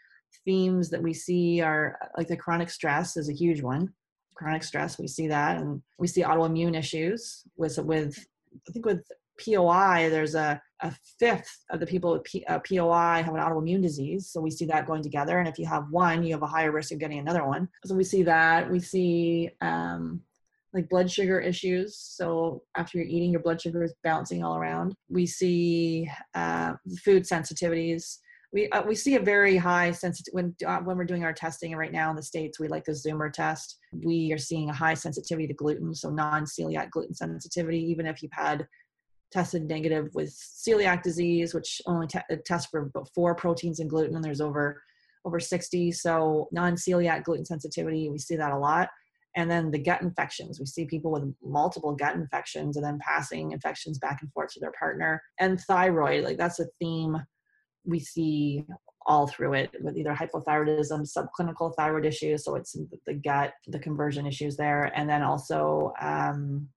themes 0.44 0.88
that 0.90 1.03
we 1.03 1.12
see 1.12 1.61
are 1.61 1.99
like 2.16 2.29
the 2.29 2.37
chronic 2.37 2.70
stress 2.70 3.16
is 3.16 3.29
a 3.29 3.35
huge 3.35 3.61
one. 3.61 3.92
Chronic 4.35 4.62
stress 4.62 4.99
we 4.99 5.09
see 5.09 5.29
that. 5.29 5.59
And 5.59 5.83
we 5.99 6.07
see 6.07 6.22
autoimmune 6.22 6.79
issues 6.79 7.42
with 7.57 7.79
with 7.79 8.18
i 8.68 8.72
think 8.72 8.87
with 8.87 9.05
poi 9.38 10.09
there's 10.09 10.35
a, 10.35 10.61
a 10.81 10.90
fifth 11.18 11.64
of 11.70 11.79
the 11.79 11.87
people 11.87 12.12
with 12.12 12.25
P, 12.25 12.42
uh, 12.49 12.59
poi 12.59 13.22
have 13.22 13.35
an 13.35 13.40
autoimmune 13.40 13.83
disease. 13.83 14.29
So 14.31 14.40
we 14.40 14.51
see 14.51 14.64
that 14.66 14.87
going 14.87 15.03
together. 15.03 15.38
And 15.38 15.49
if 15.49 15.59
you 15.59 15.66
have 15.66 15.90
one 15.90 16.22
you 16.22 16.33
have 16.33 16.42
a 16.42 16.46
higher 16.46 16.72
risk 16.72 16.92
of 16.92 16.99
getting 16.99 17.18
another 17.18 17.46
one. 17.46 17.68
So 17.85 17.94
we 17.94 18.05
see 18.05 18.22
that. 18.22 18.70
We 18.70 18.81
see 18.81 19.51
um, 19.61 20.22
like 20.77 20.89
blood 20.91 21.11
sugar 21.11 21.41
issues. 21.41 21.97
So 21.97 22.62
after 22.77 22.99
you're 22.99 23.07
eating, 23.07 23.33
your 23.33 23.41
blood 23.41 23.61
sugar 23.61 23.83
is 23.83 23.95
bouncing 24.05 24.45
all 24.45 24.57
around. 24.57 24.95
We 25.09 25.27
see 25.27 26.09
uh, 26.35 26.75
food 27.03 27.25
sensitivities. 27.25 28.19
We, 28.53 28.69
uh, 28.71 28.83
we 28.83 28.95
see 28.95 29.17
a 29.17 29.21
very 29.21 29.57
high 29.57 29.91
sensitivity 29.91 30.35
when 30.35 30.55
uh, 30.69 30.81
when 30.81 30.97
we're 30.97 31.05
doing 31.05 31.25
our 31.25 31.33
testing 31.33 31.75
right 31.75 31.93
now 31.93 32.11
in 32.11 32.17
the 32.17 32.23
states. 32.23 32.61
We 32.61 32.69
like 32.69 32.85
the 32.85 32.93
Zoomer 32.93 33.33
test. 33.33 33.79
We 33.93 34.33
are 34.33 34.39
seeing 34.39 34.69
a 34.69 34.75
high 34.75 34.95
sensitivity 34.95 35.49
to 35.49 35.55
gluten, 35.55 35.95
so 35.95 36.11
non-celiac 36.11 36.91
gluten 36.91 37.15
sensitivity. 37.15 37.79
Even 37.79 38.07
if 38.07 38.23
you've 38.23 38.33
had 38.33 38.67
tested 39.33 39.65
negative 39.65 40.09
with 40.15 40.31
celiac 40.31 41.03
disease, 41.03 41.55
which 41.55 41.81
only 41.87 42.07
te- 42.07 42.21
tests 42.45 42.69
for 42.71 42.91
four 43.15 43.35
proteins 43.35 43.81
in 43.81 43.89
gluten, 43.89 44.15
and 44.15 44.25
there's 44.25 44.41
over 44.43 44.81
over 45.25 45.41
60. 45.41 45.91
So 45.91 46.49
non-celiac 46.53 47.25
gluten 47.25 47.45
sensitivity, 47.45 48.11
we 48.11 48.19
see 48.19 48.37
that 48.37 48.53
a 48.53 48.59
lot 48.59 48.89
and 49.37 49.51
then 49.51 49.70
the 49.70 49.79
gut 49.79 50.03
infections. 50.03 50.59
We 50.59 50.66
see 50.66 50.87
people 50.87 51.12
with 51.12 51.33
multiple 51.44 51.94
gut 51.94 52.14
infections 52.14 52.77
and 52.77 52.85
then 52.85 52.99
passing 53.07 53.53
infections 53.53 53.99
back 53.99 54.22
and 54.22 54.33
forth 54.33 54.53
to 54.55 54.61
their 54.61 54.72
partner. 54.79 55.22
And 55.38 55.61
thyroid 55.61 56.25
like 56.25 56.38
that's 56.38 56.59
a 56.59 56.66
theme 56.81 57.16
we 57.85 58.01
see 58.01 58.64
all 59.07 59.27
through 59.29 59.55
it 59.55 59.70
with 59.81 59.96
either 59.96 60.12
hypothyroidism 60.12 61.09
subclinical 61.09 61.75
thyroid 61.77 62.05
issues 62.05 62.44
so 62.44 62.57
it's 62.57 62.77
the 63.07 63.14
gut 63.14 63.53
the 63.68 63.79
conversion 63.79 64.27
issues 64.27 64.57
there 64.57 64.92
and 64.96 65.09
then 65.09 65.22
also 65.22 65.92
um, 66.01 66.68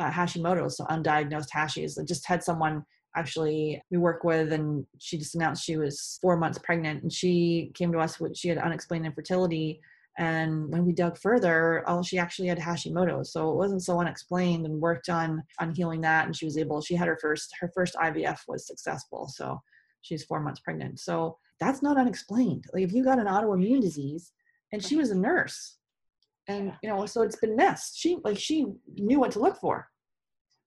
uh, 0.00 0.10
hashimoto's 0.10 0.76
so 0.76 0.84
undiagnosed 0.86 1.48
hashi's 1.52 1.96
i 1.96 2.04
just 2.04 2.26
had 2.26 2.42
someone 2.42 2.84
actually 3.16 3.80
we 3.90 3.98
work 3.98 4.24
with 4.24 4.52
and 4.52 4.84
she 4.98 5.16
just 5.16 5.36
announced 5.36 5.64
she 5.64 5.76
was 5.76 6.18
four 6.20 6.36
months 6.36 6.58
pregnant 6.58 7.02
and 7.02 7.12
she 7.12 7.70
came 7.74 7.92
to 7.92 7.98
us 7.98 8.18
with 8.18 8.36
she 8.36 8.48
had 8.48 8.58
unexplained 8.58 9.06
infertility 9.06 9.80
And 10.18 10.70
when 10.70 10.84
we 10.84 10.92
dug 10.92 11.16
further, 11.16 11.84
oh, 11.86 12.02
she 12.02 12.18
actually 12.18 12.48
had 12.48 12.58
Hashimoto's, 12.58 13.32
so 13.32 13.50
it 13.50 13.56
wasn't 13.56 13.82
so 13.82 14.00
unexplained. 14.00 14.66
And 14.66 14.80
worked 14.80 15.08
on 15.08 15.42
on 15.58 15.74
healing 15.74 16.00
that, 16.02 16.26
and 16.26 16.36
she 16.36 16.44
was 16.44 16.58
able. 16.58 16.80
She 16.80 16.94
had 16.94 17.08
her 17.08 17.18
first 17.20 17.54
her 17.60 17.70
first 17.74 17.94
IVF 17.94 18.40
was 18.48 18.66
successful, 18.66 19.28
so 19.28 19.60
she's 20.02 20.24
four 20.24 20.40
months 20.40 20.60
pregnant. 20.60 21.00
So 21.00 21.38
that's 21.58 21.82
not 21.82 21.96
unexplained. 21.96 22.64
Like 22.74 22.84
if 22.84 22.92
you 22.92 23.04
got 23.04 23.18
an 23.18 23.26
autoimmune 23.26 23.80
disease, 23.80 24.32
and 24.72 24.84
she 24.84 24.96
was 24.96 25.10
a 25.10 25.18
nurse, 25.18 25.78
and 26.48 26.72
you 26.82 26.88
know, 26.88 27.06
so 27.06 27.22
it's 27.22 27.36
been 27.36 27.56
missed. 27.56 27.98
She 27.98 28.18
like 28.24 28.38
she 28.38 28.66
knew 28.96 29.20
what 29.20 29.30
to 29.32 29.40
look 29.40 29.58
for 29.58 29.88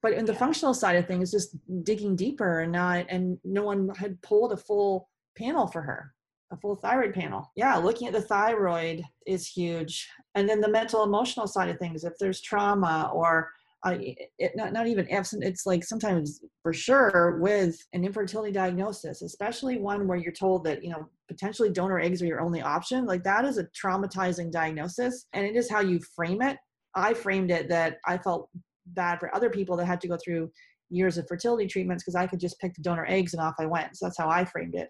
but 0.04 0.14
in 0.14 0.26
the 0.26 0.36
functional 0.36 0.74
side 0.74 0.98
of 0.98 1.08
things 1.08 1.32
just 1.32 1.56
digging 1.84 2.16
deeper 2.16 2.60
and 2.60 2.72
not 2.72 3.06
and 3.10 3.40
no 3.44 3.64
one 3.64 3.90
had 3.96 4.22
pulled 4.22 4.52
a 4.52 4.58
full 4.58 5.10
panel 5.36 5.66
for 5.66 5.82
her 5.82 6.14
a 6.52 6.58
full 6.58 6.76
thyroid 6.76 7.14
panel 7.14 7.52
yeah 7.56 7.76
looking 7.78 8.08
at 8.08 8.14
the 8.14 8.22
thyroid 8.22 9.04
is 9.26 9.48
huge 9.48 10.10
and 10.36 10.48
then 10.48 10.62
the 10.62 10.70
mental 10.70 11.04
emotional 11.04 11.48
side 11.48 11.70
of 11.70 11.78
things 11.78 12.04
if 12.04 12.14
there's 12.20 12.42
trauma 12.42 13.12
or 13.14 13.50
uh, 13.86 13.98
it, 14.00 14.54
not, 14.56 14.72
not 14.72 14.88
even 14.88 15.06
absent, 15.10 15.44
it's 15.44 15.66
like 15.66 15.84
sometimes 15.84 16.40
for 16.62 16.72
sure 16.72 17.38
with 17.42 17.76
an 17.94 18.06
infertility 18.06 18.52
diagnosis 18.52 19.22
especially 19.22 19.78
one 19.78 20.08
where 20.08 20.18
you're 20.18 20.32
told 20.32 20.64
that 20.64 20.84
you 20.84 20.90
know 20.90 21.08
potentially 21.28 21.70
donor 21.70 22.00
eggs 22.00 22.22
are 22.22 22.28
your 22.28 22.40
only 22.40 22.62
option 22.62 23.06
like 23.06 23.24
that 23.24 23.46
is 23.46 23.58
a 23.58 23.66
traumatizing 23.66 24.52
diagnosis 24.52 25.26
and 25.34 25.46
it 25.46 25.56
is 25.56 25.70
how 25.70 25.82
you 25.82 26.00
frame 26.16 26.42
it 26.42 26.58
i 26.96 27.14
framed 27.14 27.52
it 27.52 27.68
that 27.68 27.98
i 28.06 28.18
felt 28.18 28.50
bad 28.88 29.20
for 29.20 29.34
other 29.36 29.50
people 29.50 29.76
that 29.76 29.86
had 29.86 30.00
to 30.00 30.08
go 30.08 30.18
through 30.24 30.50
years 30.94 31.18
of 31.18 31.28
fertility 31.28 31.68
treatments 31.68 32.04
because 32.04 32.16
I 32.16 32.28
could 32.28 32.40
just 32.40 32.60
pick 32.60 32.74
the 32.76 32.82
donor 32.82 33.06
eggs 33.08 33.34
and 33.34 33.42
off 33.42 33.56
I 33.60 33.66
went. 33.66 33.98
So 33.98 34.06
that's 34.06 34.18
how 34.18 34.30
I 34.30 34.46
framed 34.46 34.76
it. 34.76 34.90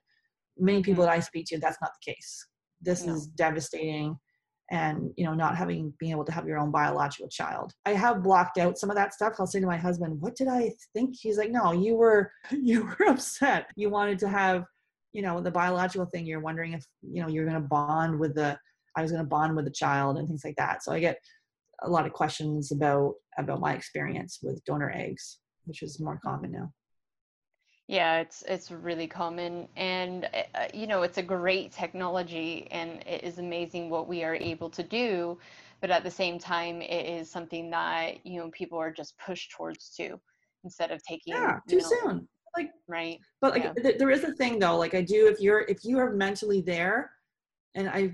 Many 0.58 0.84
people 0.84 1.04
that 1.04 1.12
mm-hmm. 1.12 1.18
I 1.18 1.22
speak 1.22 1.46
to, 1.48 1.60
that's 1.60 1.82
not 1.82 1.92
the 1.94 2.14
case. 2.14 2.48
This 2.82 3.06
no. 3.06 3.14
is 3.14 3.28
devastating 3.28 4.18
and 4.72 5.12
you 5.18 5.26
know 5.26 5.34
not 5.34 5.58
having 5.58 5.94
being 6.00 6.12
able 6.12 6.26
to 6.26 6.32
have 6.32 6.48
your 6.48 6.58
own 6.58 6.72
biological 6.72 7.28
child. 7.30 7.74
I 7.86 7.92
have 7.92 8.24
blocked 8.24 8.58
out 8.58 8.78
some 8.78 8.90
of 8.90 8.96
that 8.96 9.14
stuff. 9.14 9.34
I'll 9.38 9.48
say 9.48 9.60
to 9.60 9.68
my 9.68 9.78
husband 9.78 10.20
what 10.20 10.36
did 10.36 10.48
i 10.48 10.72
think? 10.94 11.16
He's 11.20 11.38
like 11.38 11.52
no 11.52 11.72
you 11.72 11.96
were 11.96 12.32
you 12.52 12.86
were 12.86 13.08
upset. 13.08 13.68
You 13.76 13.90
wanted 13.90 14.20
to 14.20 14.30
have 14.30 14.66
you 15.12 15.22
know 15.22 15.42
the 15.42 15.52
biological 15.52 16.08
thing. 16.08 16.26
You're 16.26 16.40
wondering 16.40 16.74
if 16.74 16.86
you 17.02 17.22
know 17.22 17.28
you're 17.28 17.46
going 17.46 17.62
to 17.62 17.68
bond 17.68 18.20
with 18.20 18.36
the 18.36 18.58
i 18.96 19.02
was 19.02 19.12
going 19.12 19.24
to 19.24 19.30
bond 19.30 19.56
with 19.56 19.66
the 19.66 19.72
child 19.72 20.18
and 20.18 20.28
things 20.28 20.44
like 20.46 20.56
that. 20.58 20.84
So 20.84 20.92
i 20.92 21.00
get 21.00 21.18
a 21.82 21.90
lot 21.90 22.06
of 22.06 22.14
questions 22.14 22.72
about 22.72 23.14
about 23.38 23.60
my 23.60 23.74
experience 23.74 24.40
with 24.42 24.64
donor 24.66 24.92
eggs, 24.92 25.40
which 25.66 25.84
is 25.84 26.00
more 26.00 26.20
common 26.24 26.52
now. 26.52 26.72
Yeah, 27.88 28.20
it's 28.20 28.44
it's 28.48 28.72
really 28.72 29.08
common, 29.08 29.68
and 29.76 30.30
uh, 30.56 30.68
you 30.74 30.88
know 30.88 31.04
it's 31.04 31.18
a 31.18 31.24
great 31.24 31.72
technology, 31.74 32.68
and 32.72 33.02
it 33.06 33.24
is 33.24 33.40
amazing 33.40 33.90
what 33.90 34.08
we 34.08 34.24
are 34.24 34.36
able 34.36 34.70
to 34.70 34.84
do. 34.84 35.38
But 35.82 35.92
at 35.92 36.04
the 36.04 36.12
same 36.12 36.40
time, 36.40 36.82
it 36.82 37.06
is 37.06 37.30
something 37.30 37.70
that 37.72 38.26
you 38.26 38.40
know 38.40 38.50
people 38.52 38.78
are 38.78 38.92
just 38.92 39.18
pushed 39.18 39.52
towards 39.52 39.90
too, 39.90 40.18
instead 40.64 40.92
of 40.92 41.04
taking. 41.04 41.34
Yeah, 41.34 41.58
too 41.68 41.80
know, 41.80 41.90
soon. 41.90 42.28
Like 42.56 42.70
right. 42.88 43.20
But 43.42 43.52
like, 43.54 43.64
yeah. 43.64 43.74
th- 43.74 43.98
there 43.98 44.12
is 44.12 44.24
a 44.24 44.32
thing 44.34 44.60
though. 44.60 44.78
Like 44.78 44.94
I 44.94 45.02
do, 45.02 45.28
if 45.28 45.42
you're 45.42 45.62
if 45.68 45.84
you 45.84 45.98
are 46.00 46.12
mentally 46.12 46.62
there, 46.62 47.12
and 47.76 47.90
I 47.90 48.14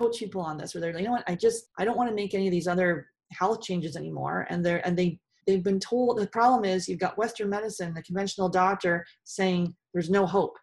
coach 0.00 0.20
people 0.20 0.40
on 0.40 0.56
this, 0.56 0.72
where 0.72 0.80
they're 0.80 0.94
like, 0.94 1.02
you 1.02 1.08
know 1.08 1.12
what, 1.12 1.28
I 1.28 1.34
just 1.34 1.66
I 1.78 1.84
don't 1.84 1.98
want 1.98 2.08
to 2.08 2.14
make 2.14 2.32
any 2.32 2.46
of 2.46 2.52
these 2.52 2.68
other 2.68 3.08
health 3.30 3.60
changes 3.60 3.94
anymore, 3.94 4.46
and 4.48 4.64
they're 4.64 4.86
and 4.86 4.96
they 4.96 5.20
they've 5.46 5.62
been 5.62 5.80
told 5.80 6.18
the 6.18 6.26
problem 6.26 6.64
is 6.64 6.88
you've 6.88 6.98
got 6.98 7.18
Western 7.18 7.48
medicine, 7.48 7.94
the 7.94 8.02
conventional 8.02 8.48
doctor 8.48 9.04
saying 9.24 9.74
there's 9.92 10.10
no 10.10 10.26
hope, 10.26 10.56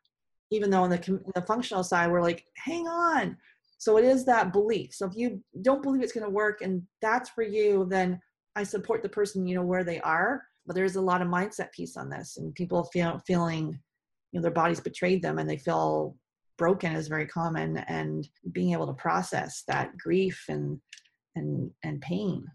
even 0.51 0.69
though 0.69 0.83
on 0.83 0.89
the 0.89 1.21
the 1.35 1.41
functional 1.41 1.83
side 1.83 2.11
we're 2.11 2.21
like, 2.21 2.45
hang 2.55 2.87
on. 2.87 3.37
So 3.77 3.97
it 3.97 4.03
is 4.03 4.25
that 4.25 4.51
belief. 4.51 4.93
So 4.93 5.05
if 5.05 5.15
you 5.15 5.41
don't 5.61 5.81
believe 5.81 6.03
it's 6.03 6.11
going 6.11 6.25
to 6.25 6.29
work 6.29 6.61
and 6.61 6.83
that's 7.01 7.29
for 7.29 7.43
you, 7.43 7.87
then 7.89 8.19
I 8.55 8.63
support 8.63 9.01
the 9.01 9.09
person 9.09 9.47
you 9.47 9.55
know 9.55 9.63
where 9.63 9.85
they 9.85 10.01
are. 10.01 10.43
But 10.65 10.75
there's 10.75 10.97
a 10.97 11.01
lot 11.01 11.21
of 11.21 11.27
mindset 11.27 11.71
piece 11.71 11.97
on 11.97 12.09
this, 12.09 12.37
and 12.37 12.53
people 12.53 12.83
feel 12.85 13.21
feeling 13.25 13.79
you 14.31 14.39
know 14.39 14.41
their 14.41 14.51
bodies 14.51 14.79
betrayed 14.79 15.21
them 15.21 15.39
and 15.39 15.49
they 15.49 15.57
feel 15.57 16.15
broken 16.57 16.93
is 16.93 17.07
very 17.07 17.25
common 17.25 17.77
and 17.87 18.27
being 18.51 18.73
able 18.73 18.85
to 18.85 18.93
process 18.93 19.63
that 19.67 19.97
grief 19.97 20.43
and 20.49 20.79
and 21.35 21.71
and 21.83 22.01
pain 22.01 22.45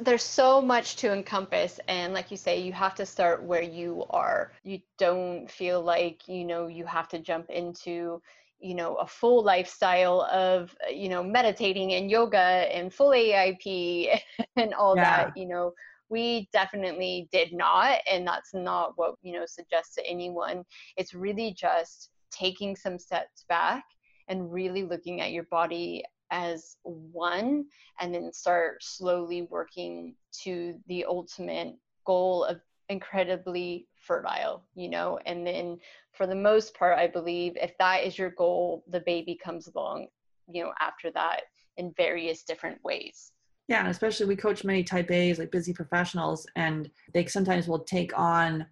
there's 0.00 0.22
so 0.22 0.60
much 0.62 0.96
to 0.96 1.12
encompass 1.12 1.78
and 1.88 2.14
like 2.14 2.30
you 2.30 2.36
say 2.36 2.60
you 2.60 2.72
have 2.72 2.94
to 2.94 3.06
start 3.06 3.42
where 3.42 3.62
you 3.62 4.04
are. 4.10 4.52
You 4.64 4.80
don't 4.98 5.50
feel 5.50 5.82
like 5.82 6.26
you 6.28 6.44
know 6.44 6.66
you 6.66 6.84
have 6.86 7.08
to 7.08 7.18
jump 7.18 7.50
into 7.50 8.20
you 8.58 8.74
know 8.74 8.94
a 8.96 9.06
full 9.06 9.42
lifestyle 9.42 10.22
of 10.32 10.74
you 10.90 11.08
know 11.08 11.22
meditating 11.22 11.94
and 11.94 12.10
yoga 12.10 12.38
and 12.38 12.92
full 12.92 13.10
AIP 13.10 14.18
and 14.56 14.74
all 14.74 14.96
yeah. 14.96 15.24
that 15.24 15.36
you 15.36 15.46
know. 15.46 15.72
We 16.08 16.48
definitely 16.52 17.28
did 17.30 17.52
not 17.52 18.00
and 18.10 18.26
that's 18.26 18.52
not 18.52 18.94
what 18.96 19.14
you 19.22 19.32
know 19.32 19.46
suggests 19.46 19.94
to 19.94 20.06
anyone. 20.06 20.64
It's 20.96 21.14
really 21.14 21.54
just 21.54 22.10
taking 22.32 22.74
some 22.74 22.98
steps 22.98 23.44
back 23.48 23.84
and 24.26 24.52
really 24.52 24.82
looking 24.82 25.20
at 25.20 25.30
your 25.30 25.44
body 25.44 26.02
as 26.30 26.76
one 26.82 27.64
and 28.00 28.14
then 28.14 28.32
start 28.32 28.82
slowly 28.82 29.42
working 29.42 30.14
to 30.42 30.74
the 30.88 31.04
ultimate 31.04 31.74
goal 32.06 32.44
of 32.44 32.60
incredibly 32.88 33.86
fertile 33.96 34.64
you 34.74 34.88
know? 34.88 35.18
And 35.26 35.46
then 35.46 35.78
for 36.12 36.26
the 36.26 36.34
most 36.34 36.74
part 36.74 36.98
i 36.98 37.06
believe 37.06 37.56
if 37.56 37.76
that 37.78 38.04
is 38.04 38.18
your 38.18 38.30
goal 38.30 38.84
the 38.88 39.00
baby 39.00 39.38
comes 39.42 39.68
along 39.68 40.08
you 40.48 40.62
know 40.62 40.72
after 40.80 41.10
that 41.12 41.42
in 41.76 41.92
various 41.96 42.42
different 42.42 42.82
ways. 42.84 43.32
Yeah 43.68 43.80
and 43.80 43.88
especially 43.88 44.26
we 44.26 44.36
coach 44.36 44.64
many 44.64 44.82
type 44.82 45.10
a's 45.10 45.38
like 45.38 45.52
busy 45.52 45.72
professionals 45.72 46.46
and 46.56 46.90
they 47.14 47.26
sometimes 47.26 47.68
will 47.68 47.84
take 47.84 48.16
on 48.18 48.66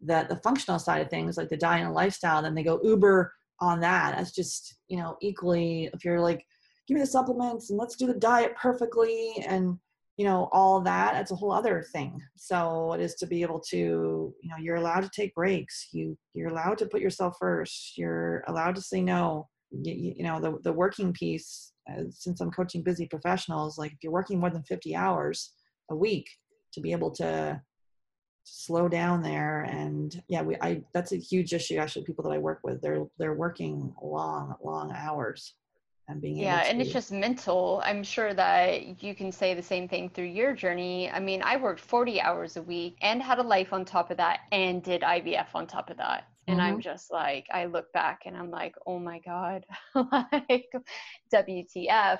the 0.00 0.26
the 0.28 0.36
functional 0.36 0.78
side 0.78 1.00
of 1.00 1.08
things 1.08 1.36
like 1.36 1.48
the 1.48 1.56
diet 1.56 1.84
and 1.84 1.94
lifestyle 1.94 2.42
then 2.42 2.54
they 2.54 2.62
go 2.62 2.80
uber 2.82 3.32
on 3.62 3.80
that. 3.80 4.16
That's 4.16 4.32
just 4.32 4.74
you 4.88 4.98
know 4.98 5.16
equally 5.22 5.88
if 5.94 6.04
you're 6.04 6.20
like 6.20 6.44
give 6.86 6.96
me 6.96 7.00
the 7.00 7.06
supplements 7.06 7.70
and 7.70 7.78
let's 7.78 7.96
do 7.96 8.06
the 8.06 8.14
diet 8.14 8.54
perfectly 8.56 9.34
and 9.46 9.78
you 10.16 10.26
know 10.26 10.48
all 10.52 10.80
that 10.80 11.14
that's 11.14 11.30
a 11.30 11.36
whole 11.36 11.52
other 11.52 11.82
thing. 11.92 12.20
So 12.36 12.92
it 12.92 13.00
is 13.00 13.14
to 13.16 13.26
be 13.26 13.42
able 13.42 13.60
to 13.70 13.76
you 13.76 14.50
know 14.50 14.56
you're 14.60 14.76
allowed 14.76 15.02
to 15.02 15.10
take 15.14 15.34
breaks. 15.34 15.88
You 15.92 16.16
you're 16.34 16.50
allowed 16.50 16.78
to 16.78 16.86
put 16.86 17.00
yourself 17.00 17.36
first. 17.40 17.96
You're 17.96 18.44
allowed 18.46 18.76
to 18.76 18.82
say 18.82 19.00
no. 19.00 19.48
You, 19.70 20.14
you 20.18 20.22
know 20.22 20.38
the, 20.38 20.58
the 20.62 20.72
working 20.72 21.14
piece 21.14 21.72
uh, 21.90 22.02
since 22.10 22.42
i'm 22.42 22.50
coaching 22.50 22.82
busy 22.82 23.06
professionals 23.06 23.78
like 23.78 23.90
if 23.92 23.98
you're 24.02 24.12
working 24.12 24.38
more 24.38 24.50
than 24.50 24.62
50 24.64 24.94
hours 24.94 25.54
a 25.90 25.96
week 25.96 26.28
to 26.74 26.80
be 26.80 26.92
able 26.92 27.10
to 27.12 27.60
slow 28.44 28.88
down 28.88 29.22
there 29.22 29.62
and 29.62 30.22
yeah 30.28 30.42
we 30.42 30.56
i 30.60 30.82
that's 30.92 31.12
a 31.12 31.16
huge 31.16 31.54
issue 31.54 31.76
actually 31.76 32.04
people 32.04 32.22
that 32.22 32.34
i 32.34 32.38
work 32.38 32.60
with. 32.64 32.80
They're 32.82 33.06
they're 33.18 33.34
working 33.34 33.94
long 34.02 34.56
long 34.62 34.92
hours 34.92 35.54
and 36.08 36.20
being 36.20 36.36
yeah 36.36 36.62
to... 36.62 36.68
and 36.68 36.80
it's 36.80 36.92
just 36.92 37.12
mental. 37.12 37.82
I'm 37.84 38.02
sure 38.02 38.34
that 38.34 39.02
you 39.02 39.14
can 39.14 39.32
say 39.32 39.54
the 39.54 39.62
same 39.62 39.88
thing 39.88 40.08
through 40.08 40.26
your 40.26 40.52
journey. 40.52 41.10
I 41.10 41.20
mean 41.20 41.42
i 41.42 41.56
worked 41.56 41.80
40 41.80 42.20
hours 42.20 42.56
a 42.56 42.62
week 42.62 42.96
and 43.02 43.22
had 43.22 43.38
a 43.38 43.42
life 43.42 43.72
on 43.72 43.84
top 43.84 44.10
of 44.10 44.16
that 44.18 44.40
and 44.52 44.82
did 44.82 45.02
ivf 45.02 45.46
on 45.54 45.66
top 45.66 45.90
of 45.90 45.96
that. 45.98 46.24
And 46.48 46.58
mm-hmm. 46.58 46.74
i'm 46.74 46.80
just 46.80 47.10
like 47.12 47.46
i 47.52 47.66
look 47.66 47.92
back 47.92 48.22
and 48.26 48.36
i'm 48.36 48.50
like 48.50 48.74
oh 48.86 48.98
my 48.98 49.18
god. 49.20 49.64
Like 49.94 50.70
wtf 51.32 52.18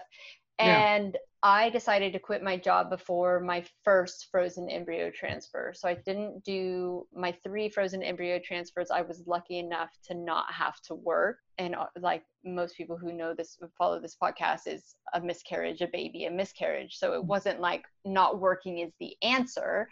and 0.62 1.16
I 1.44 1.70
decided 1.70 2.12
to 2.12 2.20
quit 2.20 2.42
my 2.42 2.56
job 2.56 2.88
before 2.88 3.40
my 3.40 3.64
first 3.84 4.28
frozen 4.30 4.70
embryo 4.70 5.10
transfer. 5.10 5.72
So 5.74 5.88
I 5.88 5.94
didn't 5.94 6.44
do 6.44 7.06
my 7.12 7.32
three 7.42 7.68
frozen 7.68 8.00
embryo 8.02 8.38
transfers. 8.38 8.92
I 8.92 9.02
was 9.02 9.24
lucky 9.26 9.58
enough 9.58 9.90
to 10.04 10.14
not 10.14 10.52
have 10.52 10.80
to 10.82 10.94
work. 10.94 11.38
And 11.58 11.74
uh, 11.74 11.86
like 12.00 12.22
most 12.44 12.76
people 12.76 12.96
who 12.96 13.12
know 13.12 13.34
this, 13.34 13.58
follow 13.76 14.00
this 14.00 14.16
podcast, 14.22 14.68
is 14.68 14.94
a 15.14 15.20
miscarriage, 15.20 15.80
a 15.80 15.88
baby, 15.88 16.26
a 16.26 16.30
miscarriage. 16.30 16.96
So 16.96 17.14
it 17.14 17.24
wasn't 17.24 17.60
like 17.60 17.84
not 18.04 18.38
working 18.38 18.78
is 18.78 18.92
the 19.00 19.16
answer 19.22 19.88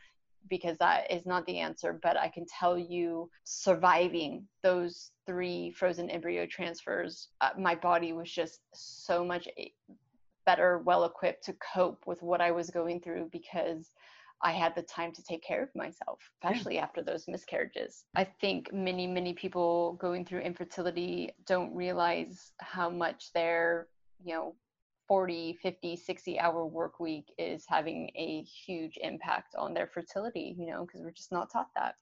because 0.48 0.78
that 0.78 1.10
is 1.10 1.26
not 1.26 1.44
the 1.46 1.58
answer. 1.58 1.98
But 2.00 2.16
I 2.16 2.28
can 2.28 2.46
tell 2.46 2.78
you, 2.78 3.28
surviving 3.42 4.46
those 4.62 5.10
three 5.26 5.72
frozen 5.72 6.10
embryo 6.10 6.46
transfers, 6.46 7.28
uh, 7.40 7.50
my 7.58 7.74
body 7.74 8.12
was 8.12 8.30
just 8.30 8.60
so 8.72 9.24
much 9.24 9.48
better 10.46 10.78
well 10.78 11.04
equipped 11.04 11.44
to 11.44 11.54
cope 11.74 12.02
with 12.06 12.22
what 12.22 12.40
I 12.40 12.50
was 12.50 12.70
going 12.70 13.00
through 13.00 13.28
because 13.32 13.90
I 14.42 14.52
had 14.52 14.74
the 14.74 14.82
time 14.82 15.12
to 15.12 15.22
take 15.22 15.42
care 15.42 15.62
of 15.62 15.68
myself, 15.74 16.18
especially 16.42 16.76
yeah. 16.76 16.84
after 16.84 17.02
those 17.02 17.28
miscarriages. 17.28 18.04
I 18.14 18.24
think 18.24 18.72
many, 18.72 19.06
many 19.06 19.34
people 19.34 19.94
going 20.00 20.24
through 20.24 20.40
infertility 20.40 21.30
don't 21.46 21.74
realize 21.74 22.52
how 22.60 22.88
much 22.88 23.32
their, 23.34 23.88
you 24.24 24.34
know, 24.34 24.54
40, 25.08 25.58
50, 25.60 25.96
60 25.96 26.38
hour 26.38 26.64
work 26.64 27.00
week 27.00 27.32
is 27.36 27.64
having 27.68 28.10
a 28.16 28.42
huge 28.42 28.96
impact 29.02 29.56
on 29.58 29.74
their 29.74 29.88
fertility, 29.88 30.54
you 30.56 30.66
know, 30.66 30.86
because 30.86 31.02
we're 31.02 31.10
just 31.10 31.32
not 31.32 31.50
taught 31.52 31.68
that. 31.76 31.96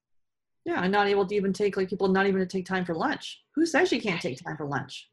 Yeah, 0.64 0.83
and 0.83 0.92
not 0.92 1.09
able 1.09 1.27
to 1.27 1.35
even 1.35 1.53
take 1.53 1.77
like 1.77 1.88
people 1.88 2.09
not 2.09 2.27
even 2.27 2.40
to 2.40 2.46
take 2.46 2.66
time 2.66 2.85
for 2.85 2.94
lunch. 2.94 3.42
Who 3.55 3.64
says 3.64 3.90
you 3.90 4.01
can't 4.01 4.20
take 4.20 4.44
time 4.44 4.57
for 4.57 4.66
lunch? 4.66 5.09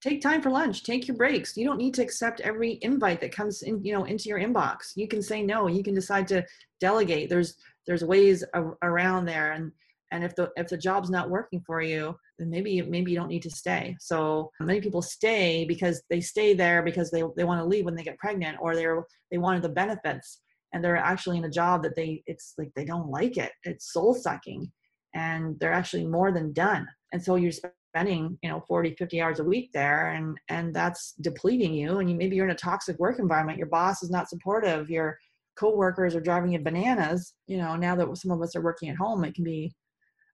Take 0.00 0.20
time 0.20 0.40
for 0.40 0.50
lunch 0.50 0.82
take 0.82 1.06
your 1.06 1.16
breaks. 1.16 1.56
You 1.56 1.64
don't 1.64 1.78
need 1.78 1.94
to 1.94 2.02
accept 2.02 2.40
every 2.40 2.78
invite 2.82 3.20
that 3.20 3.32
comes 3.32 3.62
in 3.62 3.82
you 3.84 3.92
know 3.92 4.04
into 4.04 4.28
your 4.28 4.40
inbox. 4.40 4.92
You 4.96 5.08
can 5.08 5.22
say 5.22 5.42
no. 5.42 5.66
You 5.66 5.82
can 5.82 5.94
decide 5.94 6.26
to 6.28 6.44
delegate. 6.80 7.28
There's 7.28 7.56
there's 7.86 8.04
ways 8.04 8.44
around 8.82 9.24
there. 9.24 9.52
And 9.52 9.72
and 10.12 10.24
if 10.24 10.34
the 10.34 10.50
if 10.56 10.68
the 10.68 10.78
job's 10.78 11.10
not 11.10 11.30
working 11.30 11.62
for 11.66 11.82
you 11.82 12.16
then 12.40 12.50
maybe 12.50 12.80
maybe 12.82 13.12
you 13.12 13.16
don't 13.16 13.28
need 13.28 13.42
to 13.42 13.50
stay. 13.50 13.96
So 14.00 14.50
many 14.60 14.80
people 14.80 15.02
stay 15.02 15.64
because 15.66 16.02
they 16.10 16.20
stay 16.20 16.54
there 16.54 16.82
because 16.82 17.10
they 17.10 17.22
they 17.36 17.44
want 17.44 17.60
to 17.60 17.66
leave 17.66 17.84
when 17.84 17.94
they 17.94 18.02
get 18.02 18.18
pregnant 18.18 18.58
or 18.60 18.74
they're 18.74 19.04
they 19.30 19.38
wanted 19.38 19.62
the 19.62 19.68
benefits 19.68 20.40
and 20.72 20.82
they're 20.82 20.96
actually 20.96 21.38
in 21.38 21.44
a 21.44 21.50
job 21.50 21.82
that 21.82 21.94
they 21.94 22.22
it's 22.26 22.54
like 22.58 22.72
they 22.74 22.84
don't 22.84 23.10
like 23.10 23.36
it. 23.36 23.52
It's 23.64 23.92
soul 23.92 24.14
sucking 24.14 24.72
and 25.14 25.58
they're 25.60 25.72
actually 25.72 26.06
more 26.06 26.32
than 26.32 26.52
done. 26.52 26.88
And 27.12 27.22
so 27.22 27.36
you're 27.36 27.52
spending 27.90 28.38
you 28.42 28.48
know 28.48 28.62
40 28.68 28.94
50 28.94 29.20
hours 29.20 29.40
a 29.40 29.44
week 29.44 29.70
there 29.72 30.12
and 30.12 30.38
and 30.48 30.72
that's 30.74 31.14
depleting 31.20 31.74
you 31.74 31.98
and 31.98 32.08
you 32.08 32.16
maybe 32.16 32.36
you're 32.36 32.44
in 32.44 32.52
a 32.52 32.54
toxic 32.54 32.96
work 32.98 33.18
environment 33.18 33.58
your 33.58 33.66
boss 33.66 34.02
is 34.02 34.10
not 34.10 34.28
supportive 34.28 34.88
your 34.88 35.18
coworkers 35.56 36.14
are 36.14 36.20
driving 36.20 36.52
you 36.52 36.60
bananas 36.60 37.34
you 37.48 37.58
know 37.58 37.74
now 37.74 37.96
that 37.96 38.16
some 38.16 38.30
of 38.30 38.40
us 38.40 38.54
are 38.54 38.62
working 38.62 38.88
at 38.88 38.96
home 38.96 39.24
it 39.24 39.34
can 39.34 39.42
be 39.42 39.72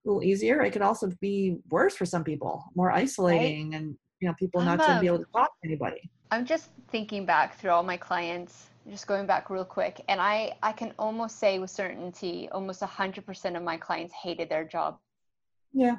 a 0.05 0.09
little 0.09 0.23
easier 0.23 0.61
it 0.61 0.71
could 0.71 0.83
also 0.83 1.11
be 1.21 1.57
worse 1.71 1.97
for 1.97 2.05
some 2.05 2.23
people 2.23 2.63
more 2.75 2.93
isolating 2.93 3.71
right. 3.71 3.81
and 3.81 3.97
you 4.21 4.29
know 4.29 4.35
people 4.39 4.61
not 4.61 4.79
to 4.79 5.01
be 5.01 5.09
um, 5.09 5.15
able 5.15 5.19
to 5.19 5.31
talk 5.33 5.51
to 5.63 5.69
anybody. 5.69 6.11
I'm 6.31 6.45
just 6.45 6.71
thinking 6.89 7.27
back 7.27 7.59
through 7.59 7.71
all 7.71 7.83
my 7.83 7.97
clients 7.97 8.67
just 8.91 9.07
going 9.07 9.27
back 9.27 9.51
real 9.51 9.65
quick 9.65 10.01
and 10.09 10.21
i 10.21 10.53
i 10.63 10.71
can 10.71 10.93
almost 10.99 11.39
say 11.41 11.59
with 11.59 11.71
certainty 11.71 12.49
almost 12.53 12.83
100% 12.83 13.57
of 13.57 13.63
my 13.63 13.77
clients 13.77 14.15
hated 14.15 14.49
their 14.49 14.65
job. 14.65 14.99
Yeah 15.73 15.97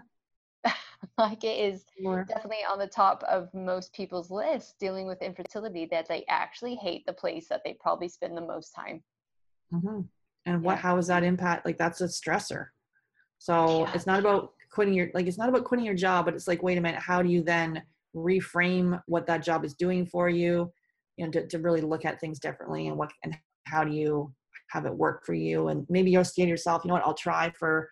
like 1.18 1.44
it 1.44 1.60
is 1.60 1.86
More. 2.00 2.26
definitely 2.28 2.66
on 2.70 2.80
the 2.80 2.88
top 2.88 3.24
of 3.24 3.54
most 3.54 3.94
people's 3.94 4.32
list 4.32 4.76
dealing 4.80 5.08
with 5.08 5.22
infertility 5.22 5.88
that 5.92 6.08
they 6.08 6.26
actually 6.30 6.76
hate 6.76 7.06
the 7.06 7.14
place 7.14 7.48
that 7.50 7.62
they 7.64 7.78
probably 7.80 8.08
spend 8.08 8.36
the 8.36 8.42
most 8.42 8.72
time 8.72 9.04
mm-hmm. 9.74 10.02
and 10.46 10.64
what 10.64 10.74
yeah. 10.74 10.82
how 10.82 10.98
is 10.98 11.08
that 11.08 11.24
impact 11.24 11.66
like 11.66 11.78
that's 11.78 12.02
a 12.02 12.06
stressor 12.06 12.68
so 13.40 13.86
yeah. 13.86 13.92
it's 13.94 14.08
not 14.08 14.20
about 14.20 14.54
quitting 14.72 14.94
your 14.94 15.10
like 15.14 15.28
it's 15.28 15.38
not 15.38 15.50
about 15.50 15.64
quitting 15.64 15.86
your 15.86 15.96
job 15.96 16.26
but 16.26 16.34
it's 16.34 16.48
like 16.48 16.64
wait 16.64 16.78
a 16.78 16.82
minute 16.82 17.00
how 17.00 17.22
do 17.22 17.30
you 17.30 17.42
then 17.42 17.82
reframe 18.16 19.02
what 19.08 19.28
that 19.28 19.44
job 19.44 19.64
is 19.64 19.74
doing 19.76 20.06
for 20.06 20.30
you 20.30 20.72
you 21.18 21.26
know 21.26 21.32
to, 21.32 21.46
to 21.48 21.60
really 21.60 21.82
look 21.82 22.06
at 22.06 22.20
things 22.20 22.40
differently 22.40 22.88
and 22.88 22.98
what 22.98 23.12
and 23.24 23.38
how 23.66 23.84
do 23.84 23.92
you 23.92 24.34
have 24.70 24.86
it 24.86 24.94
work 24.94 25.26
for 25.26 25.34
you 25.34 25.70
and 25.70 25.86
maybe 25.90 26.12
you'll 26.12 26.24
to 26.24 26.42
yourself 26.46 26.84
you 26.84 26.90
know 26.90 26.96
what 26.96 27.06
i'll 27.06 27.14
try 27.14 27.52
for 27.58 27.90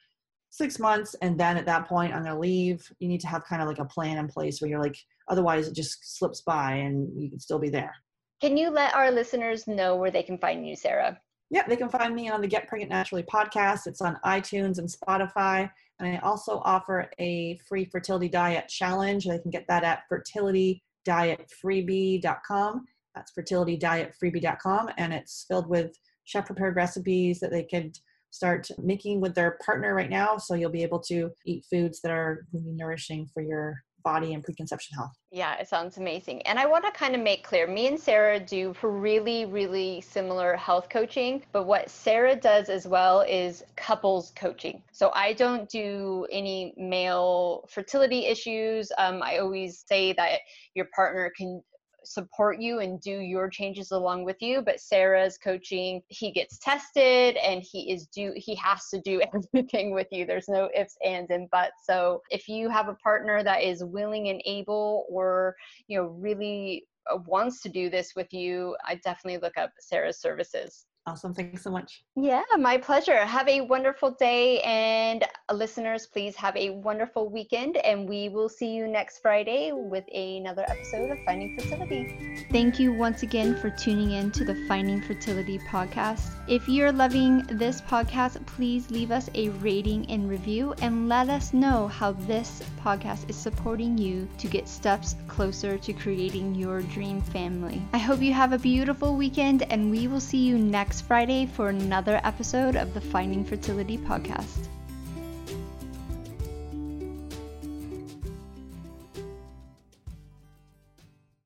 six 0.55 0.79
months 0.79 1.15
and 1.21 1.39
then 1.39 1.57
at 1.57 1.65
that 1.65 1.87
point 1.87 2.13
i'm 2.13 2.23
going 2.23 2.33
to 2.33 2.39
leave. 2.39 2.91
You 2.99 3.07
need 3.07 3.21
to 3.21 3.27
have 3.27 3.43
kind 3.43 3.61
of 3.61 3.67
like 3.67 3.77
a 3.79 3.85
plan 3.85 4.17
in 4.17 4.27
place 4.27 4.59
where 4.59 4.69
you're 4.69 4.81
like 4.81 4.97
otherwise 5.27 5.67
it 5.67 5.75
just 5.75 6.17
slips 6.17 6.41
by 6.41 6.73
and 6.73 7.09
you 7.21 7.29
can 7.29 7.39
still 7.39 7.59
be 7.59 7.69
there. 7.69 7.93
Can 8.41 8.57
you 8.57 8.69
let 8.69 8.93
our 8.93 9.11
listeners 9.11 9.65
know 9.67 9.95
where 9.95 10.11
they 10.11 10.23
can 10.23 10.37
find 10.37 10.67
you 10.67 10.75
sarah? 10.75 11.17
Yeah 11.49 11.67
they 11.67 11.75
can 11.75 11.89
find 11.89 12.15
me 12.15 12.29
on 12.29 12.41
the 12.41 12.47
get 12.47 12.67
pregnant 12.67 12.91
naturally 12.91 13.23
podcast. 13.23 13.87
It's 13.87 14.01
on 14.01 14.17
itunes 14.25 14.77
and 14.79 14.89
spotify. 14.89 15.69
And 15.99 16.09
i 16.09 16.17
also 16.17 16.61
offer 16.65 17.09
a 17.19 17.59
free 17.67 17.85
fertility 17.85 18.29
diet 18.29 18.67
challenge. 18.67 19.25
They 19.25 19.39
can 19.39 19.51
get 19.51 19.67
that 19.67 19.83
at 19.83 20.03
fertilitydietfreebie.com 20.11 22.85
that's 23.15 23.31
fertilitydietfreebie.com, 23.31 24.89
and 24.97 25.13
it's 25.13 25.45
filled 25.47 25.69
with 25.69 25.97
chef 26.25 26.45
prepared 26.45 26.75
recipes 26.75 27.39
that 27.39 27.51
they 27.51 27.63
could 27.63 27.97
start 28.35 28.67
making 28.77 29.21
with 29.21 29.33
their 29.33 29.57
partner 29.65 29.95
right 29.95 30.09
now. 30.09 30.37
So 30.37 30.55
you'll 30.55 30.69
be 30.69 30.83
able 30.83 30.99
to 31.03 31.31
eat 31.45 31.65
foods 31.69 32.01
that 32.01 32.11
are 32.11 32.45
really 32.51 32.73
nourishing 32.73 33.27
for 33.33 33.41
your 33.41 33.77
body 34.03 34.33
and 34.33 34.43
preconception 34.43 34.95
health. 34.95 35.11
Yeah, 35.31 35.55
it 35.55 35.67
sounds 35.67 35.97
amazing. 35.97 36.41
And 36.43 36.59
I 36.59 36.67
want 36.67 36.85
to 36.85 36.91
kind 36.91 37.15
of 37.15 37.21
make 37.21 37.43
clear 37.43 37.65
me 37.65 37.87
and 37.87 37.99
Sarah 37.99 38.39
do 38.39 38.73
really, 38.83 39.45
really 39.45 39.99
similar 40.01 40.55
health 40.55 40.89
coaching. 40.89 41.41
But 41.51 41.63
what 41.63 41.89
Sarah 41.89 42.35
does 42.35 42.69
as 42.69 42.87
well 42.87 43.21
is 43.21 43.63
couples 43.75 44.31
coaching. 44.35 44.83
So 44.91 45.11
I 45.15 45.33
don't 45.33 45.67
do 45.67 46.27
any 46.31 46.73
male 46.77 47.67
fertility 47.67 48.27
issues. 48.27 48.91
Um, 48.99 49.23
I 49.23 49.39
always 49.39 49.83
say 49.87 50.13
that 50.13 50.41
your 50.75 50.85
partner 50.95 51.31
can 51.35 51.63
support 52.05 52.61
you 52.61 52.79
and 52.79 53.01
do 53.01 53.19
your 53.19 53.49
changes 53.49 53.91
along 53.91 54.23
with 54.23 54.41
you 54.41 54.61
but 54.61 54.79
sarah's 54.79 55.37
coaching 55.37 56.01
he 56.09 56.31
gets 56.31 56.57
tested 56.59 57.37
and 57.37 57.61
he 57.61 57.91
is 57.91 58.07
do 58.07 58.33
he 58.35 58.55
has 58.55 58.89
to 58.89 58.99
do 59.01 59.21
everything 59.53 59.91
with 59.91 60.07
you. 60.11 60.25
There's 60.25 60.49
no 60.49 60.69
ifs 60.75 60.97
ands 61.05 61.31
and 61.31 61.49
buts. 61.49 61.85
So 61.85 62.21
if 62.29 62.47
you 62.47 62.69
have 62.69 62.87
a 62.87 62.95
partner 62.95 63.43
that 63.43 63.63
is 63.63 63.83
willing 63.83 64.29
and 64.29 64.41
able 64.45 65.05
or 65.09 65.55
you 65.87 65.97
know 65.97 66.07
really 66.07 66.85
uh, 67.11 67.17
wants 67.25 67.61
to 67.61 67.69
do 67.69 67.87
this 67.87 68.13
with 68.15 68.33
you 68.33 68.75
i 68.87 68.95
definitely 68.95 69.37
look 69.37 69.55
up 69.57 69.69
sarah's 69.79 70.19
services 70.19 70.87
Awesome. 71.07 71.35
Thanks 71.35 71.61
so 71.61 71.69
much. 71.69 72.03
Yeah, 72.15 72.41
my 72.57 72.77
pleasure. 72.77 73.25
Have 73.25 73.47
a 73.47 73.61
wonderful 73.61 74.11
day. 74.11 74.59
And 74.61 75.23
uh, 75.49 75.53
listeners, 75.53 76.07
please 76.07 76.35
have 76.35 76.57
a 76.57 76.71
wonderful 76.71 77.29
weekend. 77.29 77.77
And 77.77 78.09
we 78.09 78.29
will 78.29 78.49
see 78.49 78.73
you 78.73 78.87
next 78.87 79.19
Friday 79.19 79.71
with 79.71 80.03
another 80.11 80.65
episode 80.67 81.11
of 81.11 81.19
Finding 81.23 81.59
Fertility. 81.59 82.47
Thank 82.51 82.79
you 82.79 82.91
once 82.91 83.21
again 83.21 83.55
for 83.55 83.69
tuning 83.69 84.11
in 84.11 84.31
to 84.31 84.43
the 84.43 84.55
Finding 84.67 84.99
Fertility 84.99 85.59
podcast. 85.59 86.31
If 86.47 86.67
you're 86.67 86.91
loving 86.91 87.43
this 87.51 87.81
podcast, 87.81 88.43
please 88.47 88.89
leave 88.89 89.11
us 89.11 89.29
a 89.35 89.49
rating 89.49 90.09
and 90.09 90.27
review 90.27 90.73
and 90.81 91.07
let 91.07 91.29
us 91.29 91.53
know 91.53 91.87
how 91.87 92.13
this 92.13 92.63
podcast 92.83 93.29
is 93.29 93.35
supporting 93.35 93.95
you 93.97 94.27
to 94.39 94.47
get 94.47 94.67
steps 94.67 95.15
closer 95.27 95.77
to 95.77 95.93
creating 95.93 96.55
your 96.55 96.81
dream 96.81 97.21
family. 97.21 97.81
I 97.93 97.99
hope 97.99 98.21
you 98.21 98.33
have 98.33 98.53
a 98.53 98.59
beautiful 98.59 99.15
weekend, 99.15 99.63
and 99.71 99.91
we 99.91 100.07
will 100.07 100.19
see 100.19 100.45
you 100.45 100.57
next 100.57 100.94
next 100.95 101.07
Friday 101.07 101.45
for 101.45 101.67
another 101.67 102.21
episode 102.23 102.77
of 102.77 102.93
the 102.93 103.01
Finding 103.01 103.43
Fertility 103.43 103.97
podcast. 103.97 104.69